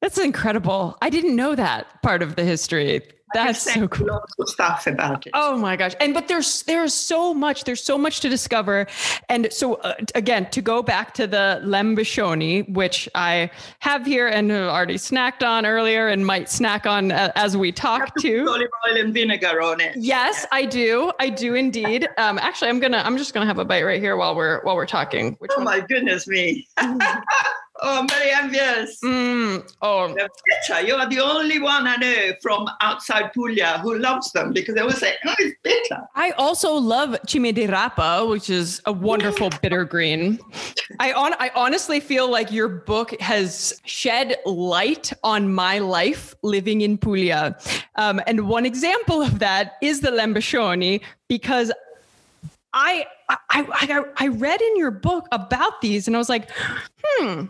That's 0.01 0.17
incredible. 0.17 0.97
I 1.01 1.09
didn't 1.09 1.35
know 1.35 1.55
that 1.55 2.01
part 2.01 2.21
of 2.21 2.35
the 2.35 2.43
history. 2.43 3.01
That's 3.33 3.61
so 3.61 3.87
cool. 3.87 4.07
Lots 4.07 4.33
of 4.39 4.49
stuff 4.49 4.87
about 4.87 5.27
it. 5.27 5.31
Oh 5.33 5.57
my 5.57 5.75
gosh! 5.75 5.93
And 5.99 6.13
but 6.13 6.27
there's 6.27 6.63
there's 6.63 6.93
so 6.93 7.33
much. 7.33 7.63
There's 7.63 7.83
so 7.83 7.97
much 7.97 8.19
to 8.21 8.29
discover. 8.29 8.87
And 9.29 9.51
so 9.51 9.75
uh, 9.75 9.95
again, 10.15 10.49
to 10.51 10.61
go 10.61 10.81
back 10.81 11.13
to 11.15 11.27
the 11.27 11.61
lembascioni, 11.63 12.71
which 12.73 13.07
I 13.15 13.51
have 13.79 14.05
here 14.05 14.27
and 14.27 14.49
have 14.51 14.69
already 14.69 14.95
snacked 14.95 15.45
on 15.47 15.65
earlier, 15.65 16.07
and 16.07 16.25
might 16.25 16.49
snack 16.49 16.85
on 16.85 17.11
uh, 17.11 17.31
as 17.35 17.55
we 17.55 17.71
talk 17.71 18.15
to. 18.21 18.47
Olive 18.47 18.67
oil 18.89 18.97
and 18.97 19.13
vinegar 19.13 19.61
on 19.61 19.81
it. 19.81 19.95
Yes, 19.97 20.45
I 20.51 20.65
do. 20.65 21.11
I 21.19 21.29
do 21.29 21.55
indeed. 21.55 22.07
Um, 22.19 22.37
actually, 22.37 22.69
I'm 22.69 22.79
gonna. 22.79 23.01
I'm 23.05 23.17
just 23.17 23.33
gonna 23.33 23.45
have 23.45 23.59
a 23.59 23.65
bite 23.65 23.83
right 23.83 24.01
here 24.01 24.17
while 24.17 24.35
we're 24.35 24.61
while 24.63 24.75
we're 24.75 24.85
talking. 24.85 25.35
Which 25.39 25.51
oh 25.55 25.63
one? 25.63 25.65
my 25.65 25.79
goodness 25.79 26.27
me! 26.27 26.67
Oh, 27.81 27.99
I'm 27.99 28.07
very 28.07 28.31
envious. 28.31 28.99
Mm, 29.03 29.71
oh. 29.81 30.13
bitter. 30.13 30.81
You 30.85 30.95
are 30.95 31.09
the 31.09 31.19
only 31.19 31.59
one 31.59 31.87
I 31.87 31.95
know 31.95 32.33
from 32.41 32.67
outside 32.81 33.31
Puglia 33.33 33.79
who 33.79 33.97
loves 33.97 34.31
them 34.31 34.51
because 34.51 34.75
they 34.75 34.81
always 34.81 34.97
say, 34.97 35.15
oh, 35.25 35.35
it's 35.39 35.57
bitter. 35.63 36.01
I 36.15 36.31
also 36.31 36.73
love 36.73 37.17
cime 37.25 37.53
di 37.53 37.67
rapa, 37.67 38.29
which 38.29 38.49
is 38.49 38.81
a 38.85 38.91
wonderful 38.91 39.49
bitter 39.61 39.85
green. 39.85 40.39
I, 40.99 41.13
on, 41.13 41.33
I 41.39 41.51
honestly 41.55 41.99
feel 41.99 42.29
like 42.29 42.51
your 42.51 42.67
book 42.67 43.19
has 43.21 43.79
shed 43.85 44.35
light 44.45 45.13
on 45.23 45.53
my 45.53 45.79
life 45.79 46.35
living 46.43 46.81
in 46.81 46.97
Puglia. 46.97 47.57
Um, 47.95 48.21
and 48.27 48.47
one 48.47 48.65
example 48.65 49.21
of 49.21 49.39
that 49.39 49.73
is 49.81 50.01
the 50.01 50.11
Lembascioni 50.11 51.01
because 51.27 51.71
I, 52.73 53.05
I, 53.29 53.37
I, 53.49 54.03
I 54.17 54.27
read 54.27 54.61
in 54.61 54.77
your 54.77 54.91
book 54.91 55.27
about 55.31 55.81
these 55.81 56.07
and 56.07 56.15
I 56.15 56.19
was 56.19 56.29
like, 56.29 56.49
hmm, 57.03 57.45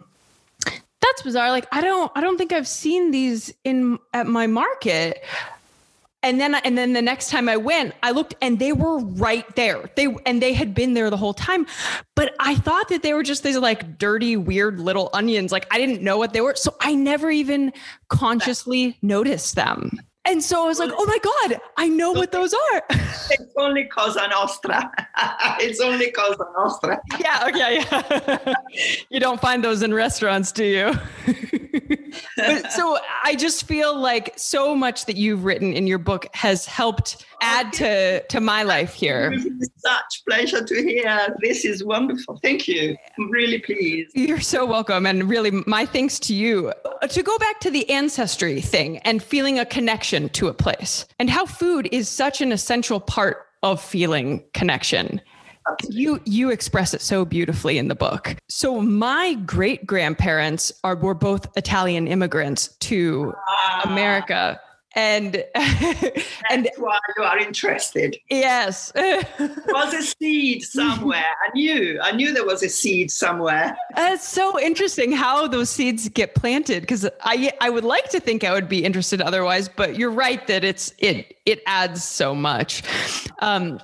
that's 1.01 1.21
bizarre. 1.21 1.49
Like 1.51 1.67
I 1.71 1.81
don't 1.81 2.11
I 2.15 2.21
don't 2.21 2.37
think 2.37 2.53
I've 2.53 2.67
seen 2.67 3.11
these 3.11 3.53
in 3.63 3.99
at 4.13 4.27
my 4.27 4.47
market. 4.47 5.23
And 6.21 6.39
then 6.39 6.53
and 6.53 6.77
then 6.77 6.91
the 6.91 7.01
next 7.01 7.29
time 7.29 7.47
I 7.47 7.55
went, 7.55 7.93
I 8.03 8.11
looked 8.11 8.35
and 8.41 8.59
they 8.59 8.73
were 8.73 8.99
right 8.99 9.45
there. 9.55 9.89
They 9.95 10.13
and 10.25 10.41
they 10.41 10.53
had 10.53 10.73
been 10.73 10.93
there 10.93 11.09
the 11.09 11.17
whole 11.17 11.33
time. 11.33 11.65
But 12.15 12.35
I 12.39 12.55
thought 12.55 12.89
that 12.89 13.03
they 13.03 13.13
were 13.13 13.23
just 13.23 13.43
these 13.43 13.57
like 13.57 13.97
dirty, 13.97 14.35
weird 14.35 14.81
little 14.81 15.09
onions. 15.13 15.53
Like 15.53 15.65
I 15.71 15.77
didn't 15.77 16.01
know 16.01 16.17
what 16.17 16.33
they 16.33 16.41
were. 16.41 16.55
So 16.55 16.75
I 16.81 16.93
never 16.93 17.31
even 17.31 17.71
consciously 18.09 18.97
noticed 19.01 19.55
them. 19.55 20.01
And 20.29 20.43
so 20.43 20.63
I 20.63 20.67
was 20.67 20.77
like, 20.77 20.91
oh 20.93 21.05
my 21.05 21.17
God, 21.23 21.59
I 21.75 21.87
know 21.89 22.11
what 22.11 22.31
those 22.31 22.53
are. 22.53 22.83
It's 23.31 23.53
only 23.57 23.85
Cosa 23.85 24.27
Nostra. 24.27 24.91
it's 25.59 25.79
only 25.79 26.11
Cosa 26.11 26.45
Nostra. 26.57 26.99
yeah, 27.19 27.45
okay, 27.47 27.83
yeah. 27.91 28.53
you 29.09 29.19
don't 29.19 29.39
find 29.39 29.63
those 29.63 29.83
in 29.83 29.93
restaurants, 29.93 30.51
do 30.51 30.65
you? 30.65 30.93
But, 32.37 32.71
so 32.71 32.97
I 33.23 33.35
just 33.35 33.65
feel 33.65 33.97
like 33.97 34.33
so 34.37 34.75
much 34.75 35.05
that 35.05 35.15
you've 35.15 35.43
written 35.45 35.73
in 35.73 35.87
your 35.87 35.97
book 35.97 36.27
has 36.33 36.65
helped 36.65 37.25
add 37.41 37.71
to 37.73 38.21
to 38.27 38.39
my 38.39 38.63
life 38.63 38.93
here. 38.93 39.33
Such 39.77 40.25
pleasure 40.27 40.63
to 40.63 40.75
hear. 40.83 41.35
This 41.41 41.65
is 41.65 41.83
wonderful. 41.83 42.39
Thank 42.41 42.67
you. 42.67 42.95
I'm 43.17 43.31
really 43.31 43.59
pleased. 43.59 44.11
You're 44.15 44.41
so 44.41 44.65
welcome, 44.65 45.05
and 45.05 45.29
really, 45.29 45.51
my 45.65 45.85
thanks 45.85 46.19
to 46.19 46.33
you. 46.33 46.73
Uh, 47.01 47.07
to 47.07 47.23
go 47.23 47.37
back 47.37 47.59
to 47.61 47.71
the 47.71 47.89
ancestry 47.89 48.61
thing 48.61 48.97
and 48.99 49.23
feeling 49.23 49.59
a 49.59 49.65
connection 49.65 50.29
to 50.29 50.47
a 50.47 50.53
place, 50.53 51.05
and 51.19 51.29
how 51.29 51.45
food 51.45 51.87
is 51.91 52.09
such 52.09 52.41
an 52.41 52.51
essential 52.51 52.99
part 52.99 53.45
of 53.63 53.81
feeling 53.81 54.43
connection. 54.53 55.21
You 55.87 56.21
you. 56.25 56.49
express 56.49 56.93
it 56.93 57.01
so 57.01 57.25
beautifully 57.25 57.77
in 57.77 57.87
the 57.87 57.95
book. 57.95 58.35
So 58.47 58.81
my 58.81 59.35
great 59.45 59.85
grandparents 59.85 60.71
are 60.83 60.95
were 60.95 61.13
both 61.13 61.47
Italian 61.57 62.07
immigrants 62.07 62.69
to 62.79 63.33
ah. 63.47 63.81
America. 63.85 64.59
And 64.95 65.43
and 66.49 66.67
why 66.77 66.97
you 67.15 67.23
are 67.23 67.37
interested. 67.37 68.17
Yes. 68.29 68.91
Was 68.95 69.93
a 69.93 70.01
seed 70.01 70.63
somewhere. 70.63 71.23
I 71.47 71.51
knew 71.53 71.99
i 72.01 72.11
knew 72.11 72.33
there 72.33 72.45
was 72.45 72.63
a 72.63 72.69
seed 72.69 73.11
somewhere. 73.11 73.77
It's 73.95 74.27
so 74.27 74.59
interesting 74.59 75.11
how 75.11 75.47
those 75.47 75.69
seeds 75.69 76.09
get 76.09 76.33
planted 76.33 76.81
because 76.81 77.07
i 77.21 77.51
i 77.61 77.69
would 77.69 77.83
like 77.83 78.09
to 78.09 78.19
think 78.19 78.43
i 78.43 78.51
would 78.51 78.67
be 78.67 78.83
interested 78.83 79.21
otherwise 79.21 79.69
but 79.69 79.97
you're 79.97 80.11
right 80.11 80.47
that 80.47 80.63
it's 80.63 80.91
it 80.97 81.37
it 81.45 81.61
adds 81.67 82.03
so 82.03 82.33
much. 82.33 82.81
Um 83.39 83.79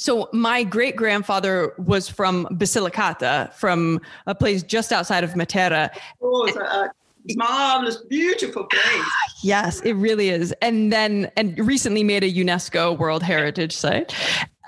so 0.00 0.30
my 0.32 0.64
great 0.64 0.96
grandfather 0.96 1.74
was 1.76 2.08
from 2.08 2.46
Basilicata, 2.52 3.52
from 3.52 4.00
a 4.26 4.34
place 4.34 4.62
just 4.62 4.92
outside 4.92 5.24
of 5.24 5.32
Matera. 5.32 5.90
Oh, 6.22 6.48
uh, 6.48 6.88
marvelous, 7.36 7.98
beautiful 8.08 8.64
place. 8.64 9.04
yes, 9.42 9.82
it 9.82 9.92
really 9.92 10.30
is. 10.30 10.54
And 10.62 10.90
then, 10.90 11.30
and 11.36 11.58
recently 11.58 12.02
made 12.02 12.24
a 12.24 12.32
UNESCO 12.32 12.96
World 12.96 13.22
Heritage 13.22 13.76
Site. 13.76 14.14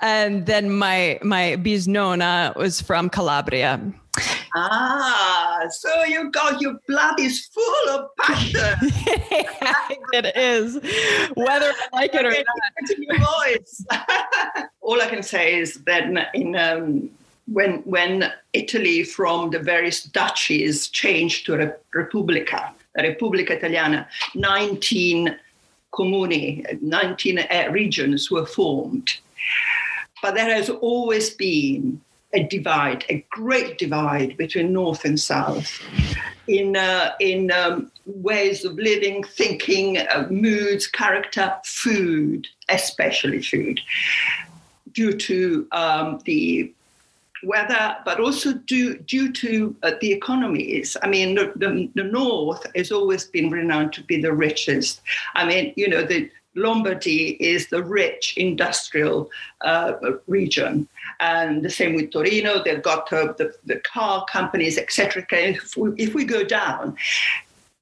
And 0.03 0.45
then 0.45 0.69
my 0.69 1.17
my 1.23 1.57
bisnona 1.59 2.55
was 2.55 2.79
from 2.79 3.09
Calabria. 3.09 3.81
Ah, 4.55 5.65
so 5.69 6.03
you 6.03 6.29
got 6.29 6.61
your 6.61 6.75
blood 6.87 7.19
is 7.19 7.47
full 7.47 7.89
of 7.89 8.09
passion. 8.19 8.77
it 10.13 10.35
is, 10.35 10.75
whether 11.33 11.71
I 11.71 11.87
like 11.91 12.13
it 12.13 12.25
or 12.25 12.29
not. 12.29 12.97
Your 12.97 13.17
voice. 13.17 13.85
All 14.81 15.01
I 15.01 15.07
can 15.07 15.23
say 15.23 15.59
is 15.59 15.75
that 15.85 16.29
in 16.35 16.55
um, 16.55 17.09
when 17.47 17.77
when 17.79 18.31
Italy 18.53 19.03
from 19.03 19.49
the 19.49 19.59
various 19.59 20.03
duchies 20.03 20.87
changed 20.87 21.47
to 21.47 21.55
a 21.55 21.73
Repubblica, 21.93 22.73
Repubblica 22.95 23.53
Italiana, 23.53 24.07
19 24.35 25.35
comuni, 25.93 26.81
19 26.81 27.39
uh, 27.39 27.67
regions 27.71 28.29
were 28.29 28.45
formed. 28.45 29.17
But 30.21 30.35
there 30.35 30.53
has 30.53 30.69
always 30.69 31.31
been 31.31 32.01
a 32.33 32.43
divide, 32.43 33.05
a 33.09 33.25
great 33.29 33.77
divide 33.77 34.35
between 34.37 34.73
North 34.73 35.05
and 35.05 35.19
South 35.19 35.81
in, 36.47 36.75
uh, 36.75 37.11
in 37.19 37.51
um, 37.51 37.91
ways 38.05 38.65
of 38.65 38.75
living, 38.75 39.23
thinking, 39.23 39.97
uh, 39.97 40.27
moods, 40.29 40.87
character, 40.87 41.55
food, 41.63 42.47
especially 42.69 43.41
food 43.41 43.79
due 44.93 45.13
to 45.13 45.67
um, 45.71 46.19
the 46.25 46.71
weather, 47.43 47.97
but 48.05 48.19
also 48.19 48.53
due, 48.53 48.97
due 48.99 49.31
to 49.31 49.75
uh, 49.83 49.91
the 50.01 50.11
economies. 50.11 50.95
I 51.01 51.07
mean, 51.07 51.35
the, 51.35 51.51
the, 51.55 51.89
the, 51.95 52.03
North 52.03 52.65
has 52.75 52.91
always 52.91 53.25
been 53.25 53.49
renowned 53.49 53.93
to 53.93 54.03
be 54.03 54.21
the 54.21 54.33
richest. 54.33 55.01
I 55.35 55.45
mean, 55.45 55.73
you 55.75 55.89
know, 55.89 56.03
the 56.03 56.29
Lombardy 56.55 57.31
is 57.43 57.67
the 57.67 57.83
rich 57.83 58.35
industrial 58.37 59.29
uh, 59.61 59.93
region. 60.27 60.87
And 61.19 61.63
the 61.63 61.69
same 61.69 61.95
with 61.95 62.11
Torino, 62.11 62.63
they've 62.63 62.81
got 62.81 63.09
the, 63.09 63.55
the 63.65 63.79
car 63.79 64.25
companies, 64.25 64.77
etc. 64.77 65.25
If 65.31 65.73
if 65.97 66.13
we 66.13 66.25
go 66.25 66.43
down, 66.43 66.95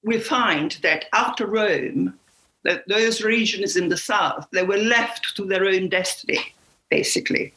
we 0.04 0.20
find 0.20 0.72
that 0.84 1.06
after 1.14 1.46
Rome, 1.46 2.18
that 2.64 2.88
those 2.88 3.24
regions 3.24 3.76
in 3.76 3.90
the 3.90 3.98
south, 3.98 4.48
they 4.52 4.64
were 4.64 4.78
left 4.78 5.36
to 5.36 5.46
their 5.46 5.66
own 5.66 5.90
destiny, 5.90 6.54
basically 6.90 7.54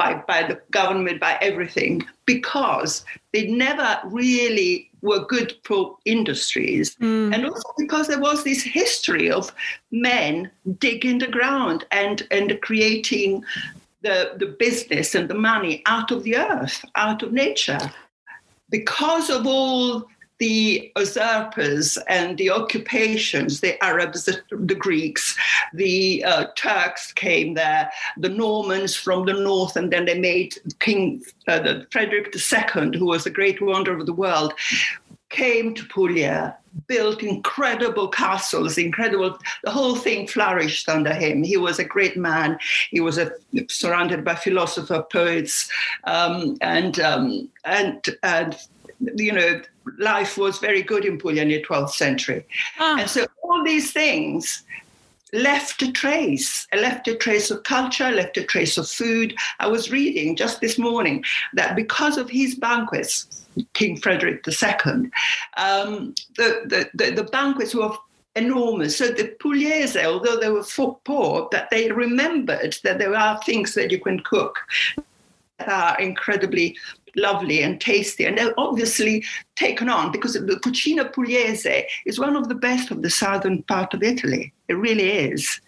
by, 0.00 0.14
by 0.26 0.42
the 0.42 0.58
government, 0.70 1.20
by 1.20 1.36
everything, 1.42 2.02
because 2.24 3.04
they 3.34 3.46
never 3.48 4.00
really 4.06 4.89
were 5.02 5.24
good 5.26 5.54
for 5.64 5.96
industries. 6.04 6.96
Mm. 6.96 7.34
And 7.34 7.46
also 7.46 7.72
because 7.78 8.08
there 8.08 8.20
was 8.20 8.44
this 8.44 8.62
history 8.62 9.30
of 9.30 9.52
men 9.90 10.50
digging 10.78 11.18
the 11.18 11.28
ground 11.28 11.86
and, 11.90 12.26
and 12.30 12.60
creating 12.60 13.44
the, 14.02 14.34
the 14.38 14.46
business 14.46 15.14
and 15.14 15.28
the 15.28 15.34
money 15.34 15.82
out 15.86 16.10
of 16.10 16.22
the 16.22 16.36
earth, 16.36 16.84
out 16.96 17.22
of 17.22 17.32
nature. 17.32 17.80
Because 18.70 19.30
of 19.30 19.46
all 19.46 20.06
the 20.40 20.90
usurpers 20.96 21.98
and 22.08 22.36
the 22.38 22.50
occupations, 22.50 23.60
the 23.60 23.82
Arabs, 23.84 24.24
the, 24.24 24.74
Greeks, 24.74 25.36
the 25.74 26.24
uh, 26.24 26.46
Turks 26.56 27.12
came 27.12 27.54
there, 27.54 27.90
the 28.16 28.30
Normans 28.30 28.96
from 28.96 29.26
the 29.26 29.34
north, 29.34 29.76
and 29.76 29.92
then 29.92 30.06
they 30.06 30.18
made 30.18 30.56
King 30.80 31.22
uh, 31.46 31.80
Frederick 31.92 32.34
II, 32.34 32.98
who 32.98 33.06
was 33.06 33.24
the 33.24 33.30
great 33.30 33.60
wonder 33.60 33.96
of 33.96 34.06
the 34.06 34.14
world, 34.14 34.54
came 35.28 35.74
to 35.74 35.84
Puglia, 35.84 36.56
built 36.86 37.22
incredible 37.22 38.08
castles, 38.08 38.78
incredible. 38.78 39.38
The 39.62 39.70
whole 39.70 39.94
thing 39.94 40.26
flourished 40.26 40.88
under 40.88 41.12
him. 41.12 41.42
He 41.42 41.56
was 41.56 41.78
a 41.78 41.84
great 41.84 42.16
man. 42.16 42.58
He 42.90 43.00
was 43.00 43.18
a, 43.18 43.30
surrounded 43.68 44.24
by 44.24 44.36
philosophers, 44.36 45.04
poets, 45.12 45.70
um, 46.04 46.56
and 46.62 46.98
um, 46.98 47.48
and 47.64 48.04
and 48.22 48.56
you 49.16 49.32
know 49.32 49.60
life 49.98 50.36
was 50.36 50.58
very 50.58 50.82
good 50.82 51.04
in 51.04 51.18
Puglia 51.18 51.42
in 51.42 51.48
the 51.48 51.62
12th 51.62 51.90
century. 51.90 52.46
Ah. 52.78 53.00
And 53.00 53.10
so 53.10 53.26
all 53.42 53.64
these 53.64 53.92
things 53.92 54.62
left 55.32 55.82
a 55.82 55.92
trace, 55.92 56.66
left 56.74 57.08
a 57.08 57.14
trace 57.14 57.50
of 57.50 57.62
culture, 57.62 58.10
left 58.10 58.36
a 58.36 58.44
trace 58.44 58.76
of 58.76 58.88
food. 58.88 59.34
I 59.58 59.68
was 59.68 59.90
reading 59.90 60.36
just 60.36 60.60
this 60.60 60.78
morning 60.78 61.24
that 61.54 61.76
because 61.76 62.16
of 62.16 62.28
his 62.28 62.54
banquets, 62.56 63.46
King 63.74 63.96
Frederick 63.96 64.44
II, 64.46 65.10
um, 65.56 66.14
the, 66.36 66.62
the, 66.66 66.90
the, 66.94 67.10
the 67.12 67.24
banquets 67.24 67.74
were 67.74 67.92
enormous. 68.36 68.96
So 68.96 69.08
the 69.08 69.34
Pugliese, 69.40 70.04
although 70.04 70.38
they 70.38 70.50
were 70.50 70.64
poor, 71.04 71.48
that 71.52 71.70
they 71.70 71.90
remembered 71.90 72.78
that 72.84 72.98
there 72.98 73.14
are 73.14 73.40
things 73.42 73.74
that 73.74 73.90
you 73.90 74.00
can 74.00 74.20
cook 74.20 74.58
that 75.58 75.68
are 75.68 76.00
incredibly 76.00 76.76
lovely 77.16 77.62
and 77.62 77.80
tasty. 77.80 78.24
And 78.24 78.38
obviously 78.58 79.24
taken 79.56 79.88
on 79.88 80.12
because 80.12 80.34
the 80.34 80.60
Cucina 80.64 81.12
Pugliese 81.12 81.84
is 82.06 82.18
one 82.18 82.36
of 82.36 82.48
the 82.48 82.54
best 82.54 82.90
of 82.90 83.02
the 83.02 83.10
southern 83.10 83.62
part 83.64 83.94
of 83.94 84.02
Italy. 84.02 84.52
It 84.68 84.74
really 84.74 85.10
is. 85.10 85.60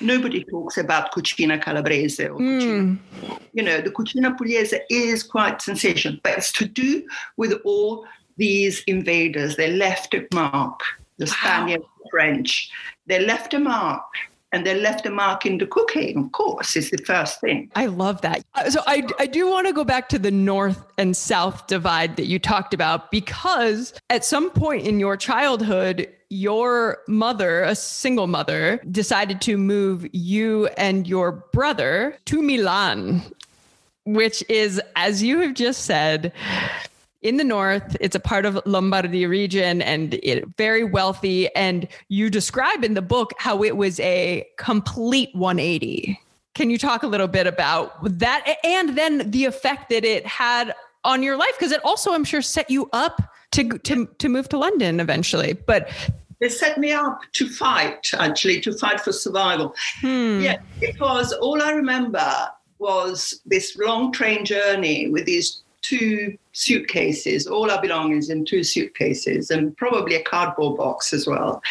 Nobody 0.00 0.44
talks 0.44 0.76
about 0.76 1.12
Cucina 1.12 1.60
Calabrese 1.62 2.24
or 2.24 2.38
mm. 2.38 2.98
You 3.52 3.62
know, 3.62 3.80
the 3.80 3.90
Cucina 3.90 4.36
Pugliese 4.36 4.80
is 4.90 5.22
quite 5.22 5.62
sensational, 5.62 6.18
but 6.22 6.38
it's 6.38 6.52
to 6.52 6.64
do 6.64 7.06
with 7.36 7.52
all 7.64 8.04
these 8.36 8.82
invaders. 8.86 9.56
They 9.56 9.72
left 9.72 10.14
a 10.14 10.26
mark, 10.32 10.80
the 11.18 11.26
Spaniards, 11.26 11.84
the 12.02 12.08
French. 12.10 12.70
They 13.06 13.24
left 13.24 13.54
a 13.54 13.58
mark 13.58 14.04
and 14.52 14.66
they 14.66 14.74
left 14.74 15.04
a 15.06 15.10
mark 15.10 15.44
in 15.44 15.58
the 15.58 15.66
cooking, 15.66 16.24
of 16.24 16.32
course, 16.32 16.76
is 16.76 16.90
the 16.90 16.98
first 16.98 17.40
thing. 17.40 17.70
I 17.74 17.86
love 17.86 18.20
that. 18.22 18.44
Uh, 18.54 18.70
so 18.70 18.80
I, 18.86 19.06
I 19.18 19.26
do 19.26 19.48
want 19.50 19.66
to 19.66 19.72
go 19.72 19.84
back 19.84 20.08
to 20.10 20.18
the 20.18 20.30
north 20.30 20.84
and 20.96 21.16
south 21.16 21.66
divide 21.66 22.16
that 22.16 22.26
you 22.26 22.38
talked 22.38 22.72
about 22.72 23.10
because 23.10 23.92
at 24.10 24.24
some 24.24 24.50
point 24.50 24.86
in 24.86 24.98
your 24.98 25.16
childhood, 25.16 26.08
your 26.30 26.98
mother, 27.08 27.62
a 27.62 27.74
single 27.74 28.26
mother, 28.26 28.80
decided 28.90 29.40
to 29.42 29.56
move 29.58 30.06
you 30.12 30.66
and 30.78 31.06
your 31.06 31.32
brother 31.32 32.16
to 32.26 32.42
Milan, 32.42 33.22
which 34.04 34.42
is, 34.48 34.80
as 34.96 35.22
you 35.22 35.40
have 35.40 35.54
just 35.54 35.84
said, 35.84 36.32
in 37.22 37.36
the 37.36 37.44
north. 37.44 37.96
It's 38.00 38.14
a 38.14 38.20
part 38.20 38.46
of 38.46 38.60
Lombardy 38.64 39.26
region 39.26 39.82
and 39.82 40.14
it 40.22 40.44
very 40.56 40.84
wealthy. 40.84 41.54
And 41.54 41.88
you 42.08 42.30
describe 42.30 42.84
in 42.84 42.94
the 42.94 43.02
book 43.02 43.32
how 43.38 43.62
it 43.64 43.76
was 43.76 43.98
a 44.00 44.46
complete 44.56 45.30
180. 45.34 46.18
Can 46.54 46.70
you 46.70 46.78
talk 46.78 47.02
a 47.02 47.06
little 47.06 47.28
bit 47.28 47.46
about 47.46 48.18
that 48.18 48.56
and 48.64 48.96
then 48.96 49.30
the 49.30 49.44
effect 49.44 49.90
that 49.90 50.04
it 50.04 50.26
had 50.26 50.74
on 51.04 51.22
your 51.22 51.36
life? 51.36 51.52
Because 51.58 51.72
it 51.72 51.84
also, 51.84 52.12
I'm 52.12 52.24
sure, 52.24 52.42
set 52.42 52.68
you 52.70 52.88
up 52.92 53.34
to 53.52 53.78
to 53.78 54.06
to 54.06 54.28
move 54.28 54.48
to 54.50 54.58
London 54.58 55.00
eventually. 55.00 55.52
But 55.52 55.88
they 56.40 56.48
set 56.48 56.78
me 56.78 56.92
up 56.92 57.20
to 57.34 57.48
fight, 57.48 58.10
actually, 58.14 58.60
to 58.62 58.72
fight 58.76 59.00
for 59.00 59.12
survival. 59.12 59.74
Hmm. 60.00 60.40
Yeah, 60.40 60.58
because 60.80 61.32
all 61.32 61.62
I 61.62 61.70
remember 61.70 62.32
was 62.78 63.40
this 63.46 63.76
long 63.76 64.12
train 64.12 64.44
journey 64.44 65.08
with 65.08 65.26
these 65.26 65.62
two 65.88 66.36
suitcases, 66.52 67.46
all 67.46 67.70
our 67.70 67.80
belongings 67.80 68.28
in 68.28 68.44
two 68.44 68.62
suitcases, 68.62 69.50
and 69.50 69.76
probably 69.76 70.16
a 70.16 70.22
cardboard 70.22 70.76
box 70.76 71.12
as 71.12 71.26
well. 71.26 71.62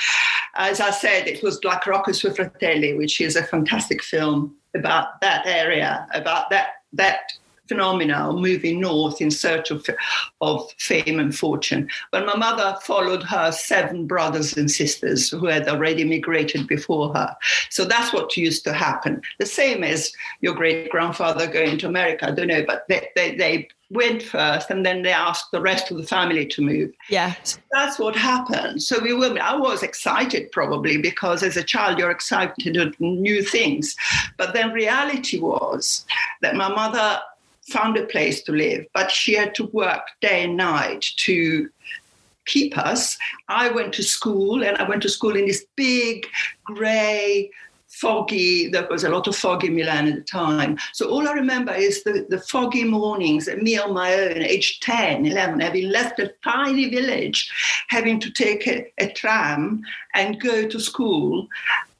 As 0.56 0.82
I 0.82 0.90
said, 0.90 1.28
it 1.28 1.44
was 1.44 1.64
like 1.64 1.86
Rocco 1.86 2.12
Sui 2.12 2.34
Fratelli, 2.34 2.94
which 2.94 3.22
is 3.22 3.36
a 3.36 3.44
fantastic 3.44 4.02
film 4.02 4.56
about 4.76 5.22
that 5.22 5.46
area, 5.46 6.08
about 6.14 6.50
that 6.50 6.68
that 6.94 7.34
phenomena 7.68 8.30
of 8.30 8.40
moving 8.40 8.82
north 8.82 9.22
in 9.22 9.32
search 9.32 9.72
of, 9.72 9.86
of 10.42 10.72
fame 10.78 11.20
and 11.20 11.36
fortune. 11.36 11.90
But 12.12 12.26
my 12.26 12.36
mother 12.36 12.78
followed 12.84 13.24
her 13.24 13.52
seven 13.52 14.08
brothers 14.08 14.56
and 14.58 14.70
sisters 14.70 15.30
who 15.30 15.48
had 15.48 15.68
already 15.68 16.04
migrated 16.04 16.68
before 16.68 17.14
her. 17.14 17.36
So 17.70 17.86
that's 17.86 18.14
what 18.14 18.38
used 18.38 18.64
to 18.66 18.74
happen. 18.74 19.22
The 19.40 19.46
same 19.46 19.84
as 19.84 20.12
your 20.42 20.54
great 20.54 20.90
grandfather 20.90 21.48
going 21.48 21.78
to 21.80 21.88
America. 21.88 22.28
I 22.28 22.32
don't 22.32 22.48
know, 22.48 22.64
but 22.66 22.86
they, 22.88 23.10
they, 23.16 23.36
they 23.36 23.68
went 23.90 24.22
first 24.22 24.70
and 24.70 24.86
then 24.86 25.02
they 25.02 25.12
asked 25.12 25.52
the 25.52 25.62
rest 25.62 25.92
of 25.92 25.98
the 25.98 26.04
family 26.04 26.46
to 26.46 26.62
move. 26.62 26.92
Yeah. 27.10 27.36
So 27.44 27.60
that's 27.72 27.98
what 27.98 28.16
happened. 28.16 28.84
So 28.84 29.00
we 29.02 29.14
were, 29.14 29.38
I 29.42 29.56
was 29.56 29.84
excited 29.84 30.52
probably 30.52 30.98
because 30.98 31.42
as 31.44 31.58
a 31.58 31.64
child 31.64 31.98
you're 31.98 32.12
excited 32.12 32.76
at 32.76 33.00
new 33.00 33.42
things. 33.42 33.96
But 34.38 34.54
then 34.54 34.72
reality 34.72 35.40
was 35.40 36.06
that 36.42 36.56
my 36.56 36.68
mother 36.68 37.22
found 37.70 37.98
a 37.98 38.06
place 38.06 38.42
to 38.44 38.52
live, 38.52 38.86
but 38.94 39.12
she 39.12 39.34
had 39.34 39.54
to 39.56 39.66
work 39.68 40.08
day 40.22 40.44
and 40.44 40.58
night 40.58 41.06
to 41.18 41.70
keep 42.46 42.78
us. 42.78 43.18
I 43.50 43.70
went 43.70 43.94
to 43.96 44.04
school 44.04 44.64
and 44.64 44.78
I 44.78 44.88
went 44.88 45.02
to 45.04 45.10
school 45.10 45.36
in 45.36 45.46
this 45.46 45.66
big 45.76 46.26
gray 46.64 47.52
foggy, 47.88 48.68
there 48.68 48.88
was 48.90 49.04
a 49.04 49.10
lot 49.10 49.28
of 49.28 49.36
fog 49.36 49.64
in 49.64 49.76
Milan 49.76 50.08
at 50.08 50.16
the 50.16 50.22
time. 50.22 50.78
So 50.94 51.10
all 51.10 51.28
I 51.28 51.32
remember 51.32 51.74
is 51.74 52.04
the, 52.04 52.28
the 52.30 52.40
foggy 52.40 52.84
mornings, 52.84 53.48
me 53.48 53.78
on 53.78 53.94
my 53.94 54.14
own, 54.14 54.44
age 54.44 54.80
10, 54.82 55.26
11, 55.26 55.62
having 55.62 55.90
left 55.90 56.20
a 56.20 56.34
tiny 56.44 56.90
village, 56.90 57.52
having 57.88 58.20
to 58.20 58.32
take 58.32 58.68
a, 58.68 58.86
a 59.00 59.08
tram 59.12 59.82
and 60.14 60.40
go 60.40 60.68
to 60.68 60.80
school 60.80 61.48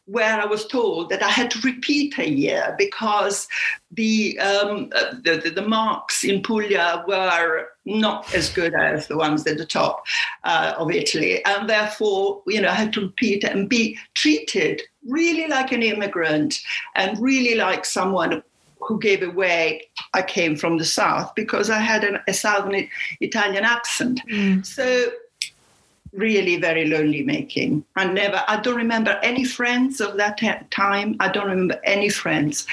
where 0.08 0.42
I 0.42 0.46
was 0.46 0.66
told 0.66 1.10
that 1.10 1.22
I 1.22 1.30
had 1.30 1.52
to 1.52 1.60
repeat 1.60 2.18
a 2.18 2.30
year 2.30 2.74
because 2.78 3.48
the, 3.92 4.40
um, 4.40 4.90
uh, 4.96 5.16
the, 5.22 5.42
the, 5.44 5.50
the, 5.50 5.68
marks 5.68 6.24
in 6.24 6.42
Puglia 6.42 7.04
were 7.08 7.68
not 7.86 8.34
as 8.34 8.50
good 8.50 8.74
as 8.74 9.08
the 9.08 9.18
ones 9.18 9.46
at 9.46 9.58
the 9.58 9.66
top 9.66 10.06
uh, 10.46 10.76
of 10.78 10.92
Italy. 10.92 11.44
And 11.44 11.70
therefore, 11.70 12.42
you 12.48 12.62
know, 12.62 12.70
I 12.70 12.74
had 12.74 12.94
to 12.94 13.02
repeat 13.02 13.44
and 13.44 13.68
be 13.68 13.98
treated 14.14 14.82
really 15.06 15.48
like 15.48 15.74
an 15.74 15.84
immigrant 15.84 16.62
and 16.96 17.20
really 17.20 17.56
like 17.56 17.84
someone 17.84 18.44
who 18.80 19.00
gave 19.00 19.22
away 19.24 19.90
I 20.14 20.22
came 20.22 20.56
from 20.56 20.78
the 20.78 20.86
South 20.86 21.36
because 21.36 21.70
I 21.70 21.80
had 21.80 22.06
an, 22.06 22.20
a 22.28 22.34
Southern 22.34 22.88
Italian 23.20 23.66
accent. 23.66 24.22
Mm. 24.30 24.66
So 24.66 25.08
really 26.14 26.58
very 26.58 26.86
lonely 26.86 27.24
making. 27.24 27.84
I 27.96 28.06
never, 28.06 28.44
I 28.48 28.60
don't 28.60 28.76
remember 28.76 29.20
any 29.24 29.44
friends 29.44 30.02
of 30.02 30.18
that 30.18 30.40
time. 30.72 31.16
I 31.20 31.30
don't 31.30 31.48
remember 31.48 31.80
any 31.84 32.10
friends. 32.10 32.66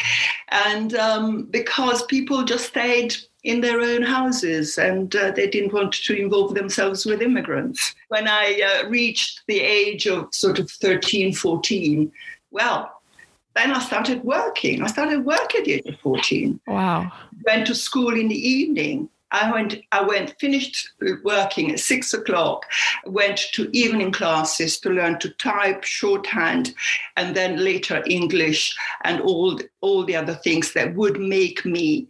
And 0.51 0.95
um, 0.95 1.45
because 1.45 2.05
people 2.07 2.45
just 2.45 2.67
stayed 2.67 3.17
in 3.45 3.61
their 3.61 3.81
own 3.81 4.03
houses 4.03 4.79
and 4.79 5.15
uh, 5.15 5.31
they 5.31 5.47
didn't 5.47 5.73
want 5.73 5.93
to 5.93 6.17
involve 6.17 6.55
themselves 6.55 7.05
with 7.05 7.21
immigrants. 7.21 7.95
When 8.09 8.27
I 8.27 8.83
uh, 8.85 8.89
reached 8.89 9.43
the 9.47 9.61
age 9.61 10.07
of 10.07 10.35
sort 10.35 10.59
of 10.59 10.71
13, 10.71 11.35
14, 11.35 12.11
well, 12.51 12.91
then 13.55 13.73
I 13.73 13.81
started 13.81 14.25
working. 14.25 14.83
I 14.83 14.87
started 14.87 15.25
work 15.25 15.55
at 15.55 15.65
the 15.65 15.75
age 15.75 15.87
of 15.87 16.01
14. 16.01 16.61
Wow. 16.67 17.13
Went 17.45 17.67
to 17.69 17.75
school 17.75 18.19
in 18.19 18.29
the 18.29 18.49
evening. 18.49 19.09
I 19.35 19.51
went, 19.51 19.75
I 19.91 20.01
went, 20.01 20.39
finished 20.39 20.91
working 21.25 21.73
at 21.73 21.81
six 21.81 22.15
o'clock, 22.15 22.67
went 23.05 23.39
to 23.55 23.69
evening 23.73 24.13
classes 24.13 24.79
to 24.81 24.91
learn 24.91 25.19
to 25.19 25.31
type, 25.31 25.83
shorthand, 25.83 26.73
and 27.17 27.35
then 27.35 27.57
later 27.57 28.05
English 28.07 28.77
and 29.03 29.21
all, 29.21 29.59
all 29.81 30.05
the 30.05 30.15
other 30.15 30.35
things 30.35 30.73
that 30.75 30.95
would 30.95 31.19
make 31.19 31.65
me 31.65 32.07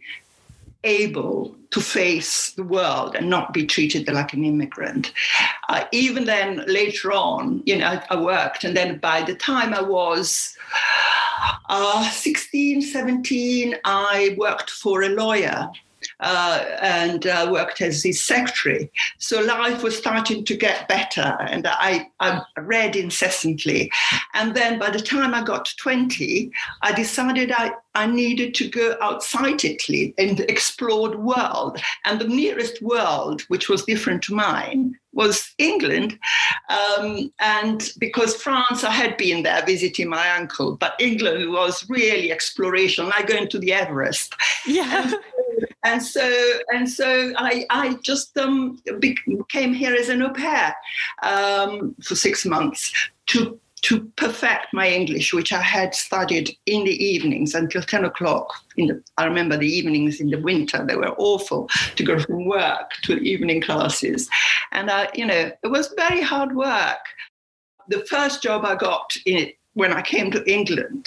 able 0.83 1.55
to 1.71 1.81
face 1.81 2.51
the 2.51 2.63
world 2.63 3.15
and 3.15 3.27
not 3.27 3.53
be 3.53 3.65
treated 3.65 4.07
like 4.07 4.33
an 4.33 4.45
immigrant. 4.45 5.11
Uh, 5.67 5.85
even 5.91 6.25
then, 6.25 6.63
later 6.67 7.11
on, 7.11 7.63
you 7.65 7.75
know, 7.75 7.87
I, 7.87 8.03
I, 8.11 8.21
worked, 8.21 8.63
and 8.63 8.77
then 8.77 8.99
by 8.99 9.23
the 9.23 9.33
time 9.33 9.73
I 9.73 9.81
was 9.81 10.55
uh, 11.69 12.07
16, 12.07 12.83
17, 12.83 13.77
I 13.83 14.35
worked 14.37 14.69
for 14.69 15.01
a 15.01 15.09
lawyer 15.09 15.71
uh, 16.19 16.63
and 16.81 17.27
uh, 17.27 17.47
worked 17.51 17.81
as 17.81 18.03
his 18.03 18.23
secretary. 18.23 18.91
So 19.17 19.41
life 19.41 19.83
was 19.83 19.97
starting 19.97 20.45
to 20.45 20.55
get 20.55 20.87
better, 20.87 21.37
and 21.39 21.67
I, 21.67 22.09
I 22.19 22.41
read 22.57 22.95
incessantly. 22.95 23.91
And 24.33 24.55
then 24.55 24.79
by 24.79 24.89
the 24.89 24.99
time 24.99 25.33
I 25.33 25.43
got 25.43 25.65
to 25.65 25.75
20, 25.77 26.51
I 26.81 26.91
decided 26.93 27.51
I, 27.51 27.71
I 27.93 28.05
needed 28.07 28.53
to 28.55 28.69
go 28.69 28.95
outside 29.01 29.63
Italy 29.63 30.13
and 30.17 30.41
explore 30.41 31.09
the 31.09 31.17
world. 31.17 31.79
And 32.03 32.19
the 32.19 32.27
nearest 32.27 32.81
world, 32.81 33.41
which 33.43 33.69
was 33.69 33.85
different 33.85 34.21
to 34.23 34.35
mine, 34.35 34.97
was 35.13 35.55
England. 35.57 36.19
Um, 36.69 37.31
and 37.39 37.89
because 37.97 38.35
France, 38.35 38.83
I 38.83 38.91
had 38.91 39.17
been 39.17 39.43
there 39.43 39.65
visiting 39.65 40.09
my 40.09 40.29
uncle, 40.31 40.75
but 40.75 40.93
England 40.99 41.51
was 41.51 41.89
really 41.89 42.31
exploration, 42.31 43.07
like 43.07 43.27
going 43.27 43.47
to 43.49 43.59
the 43.59 43.73
Everest. 43.73 44.35
Yeah. 44.67 45.03
And, 45.03 45.15
and 45.85 46.01
so, 46.01 46.59
and 46.73 46.89
so 46.89 47.31
I, 47.37 47.65
I 47.69 47.95
just 48.01 48.35
um, 48.37 48.81
came 49.49 49.73
here 49.73 49.93
as 49.93 50.09
an 50.09 50.23
au 50.23 50.31
pair 50.31 50.75
um, 51.23 51.95
for 52.03 52.15
six 52.15 52.45
months 52.45 52.91
to 53.27 53.59
to 53.83 54.03
perfect 54.15 54.73
my 54.73 54.89
English, 54.89 55.31
which 55.31 55.53
I 55.53 55.61
had 55.61 55.93
studied 55.93 56.57
in 56.65 56.85
the 56.85 57.05
evenings 57.05 57.53
until 57.53 57.83
10 57.83 58.05
o'clock. 58.05 58.51
In 58.77 58.87
the, 58.87 59.03
I 59.19 59.25
remember 59.25 59.57
the 59.57 59.67
evenings 59.67 60.19
in 60.19 60.31
the 60.31 60.39
winter, 60.39 60.83
they 60.83 60.95
were 60.95 61.13
awful 61.19 61.69
to 61.95 62.03
go 62.03 62.17
from 62.17 62.45
work 62.45 62.89
to 63.03 63.17
evening 63.17 63.61
classes. 63.61 64.27
And, 64.71 64.89
I, 64.89 65.09
you 65.13 65.27
know, 65.27 65.51
it 65.63 65.67
was 65.67 65.93
very 65.95 66.21
hard 66.21 66.55
work. 66.55 67.05
The 67.87 67.99
first 68.09 68.41
job 68.41 68.65
I 68.65 68.73
got 68.73 69.15
in 69.27 69.51
when 69.75 69.91
I 69.91 70.01
came 70.01 70.31
to 70.31 70.51
England 70.51 71.05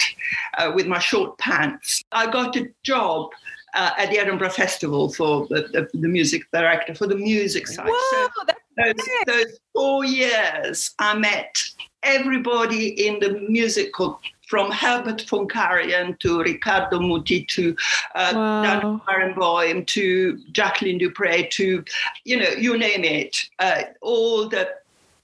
uh, 0.57 0.71
with 0.73 0.87
my 0.87 0.99
short 0.99 1.37
pants, 1.37 2.03
I 2.11 2.31
got 2.31 2.55
a 2.55 2.69
job 2.83 3.31
uh, 3.73 3.91
at 3.97 4.09
the 4.09 4.19
Edinburgh 4.19 4.49
Festival 4.49 5.11
for 5.11 5.47
the, 5.47 5.67
the, 5.73 5.89
the, 5.93 6.07
music 6.07 6.43
director 6.51 6.95
for 6.95 7.07
the 7.07 7.15
music 7.15 7.67
side. 7.67 7.87
Whoa, 7.89 8.27
so 8.37 8.53
those, 8.77 8.95
those, 9.25 9.59
four 9.73 10.05
years, 10.05 10.93
I 10.99 11.17
met 11.17 11.61
everybody 12.03 13.07
in 13.07 13.19
the 13.19 13.39
musical 13.47 14.19
from 14.47 14.71
Herbert 14.71 15.21
von 15.29 15.47
Karajan 15.47 16.17
to 16.19 16.41
Riccardo 16.41 16.99
Muti 16.99 17.45
to 17.45 17.75
uh, 18.15 18.31
wow. 18.33 18.63
Dan 18.63 19.01
Barenboim 19.07 19.85
to 19.87 20.39
Jacqueline 20.51 20.97
du 20.97 21.11
Pré 21.11 21.49
to, 21.51 21.83
you 22.25 22.37
know, 22.37 22.49
you 22.57 22.77
name 22.77 23.03
it, 23.03 23.37
uh, 23.59 23.83
all 24.01 24.49
the 24.49 24.69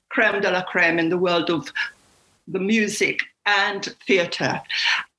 creme 0.10 0.42
de 0.42 0.52
la 0.52 0.62
creme 0.62 1.00
in 1.00 1.10
the 1.10 1.18
world 1.18 1.50
of 1.50 1.72
the 2.48 2.60
music 2.60 3.20
and 3.48 3.96
theatre. 4.06 4.62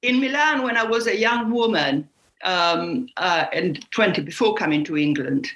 In 0.02 0.20
Milan, 0.20 0.62
when 0.62 0.76
I 0.76 0.84
was 0.84 1.08
a 1.08 1.16
young 1.16 1.50
woman, 1.50 2.08
um, 2.44 3.08
uh, 3.16 3.46
and 3.52 3.88
20 3.90 4.22
before 4.22 4.54
coming 4.54 4.84
to 4.84 4.96
England, 4.96 5.48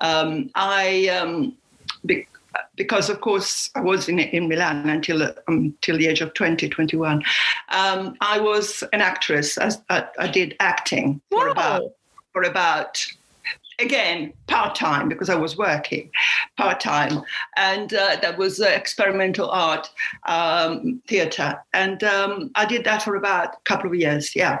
um, 0.00 0.50
I 0.54 1.08
um, 1.08 1.56
be- 2.04 2.26
because 2.76 3.10
of 3.10 3.20
course 3.20 3.70
I 3.74 3.80
was 3.80 4.08
in, 4.08 4.18
in 4.18 4.48
Milan 4.48 4.88
until 4.88 5.30
until 5.48 5.98
the 5.98 6.06
age 6.06 6.20
of 6.20 6.34
20, 6.34 6.68
21. 6.68 7.22
Um, 7.70 8.16
I 8.20 8.40
was 8.40 8.82
an 8.92 9.00
actress. 9.00 9.58
I, 9.58 9.70
I, 9.90 10.04
I 10.18 10.28
did 10.28 10.56
acting 10.60 11.20
for 11.30 11.48
about 11.48 11.82
for 12.32 12.42
about 12.42 13.04
again 13.78 14.32
part 14.46 14.74
time 14.74 15.08
because 15.08 15.28
I 15.28 15.34
was 15.34 15.56
working 15.56 16.10
part 16.56 16.80
time, 16.80 17.22
and 17.56 17.92
uh, 17.92 18.16
that 18.22 18.38
was 18.38 18.60
uh, 18.60 18.66
experimental 18.66 19.50
art 19.50 19.88
um, 20.26 21.02
theatre, 21.06 21.58
and 21.72 22.02
um, 22.04 22.50
I 22.54 22.66
did 22.66 22.84
that 22.84 23.02
for 23.02 23.16
about 23.16 23.54
a 23.54 23.60
couple 23.64 23.88
of 23.88 23.94
years. 23.94 24.34
Yeah. 24.36 24.58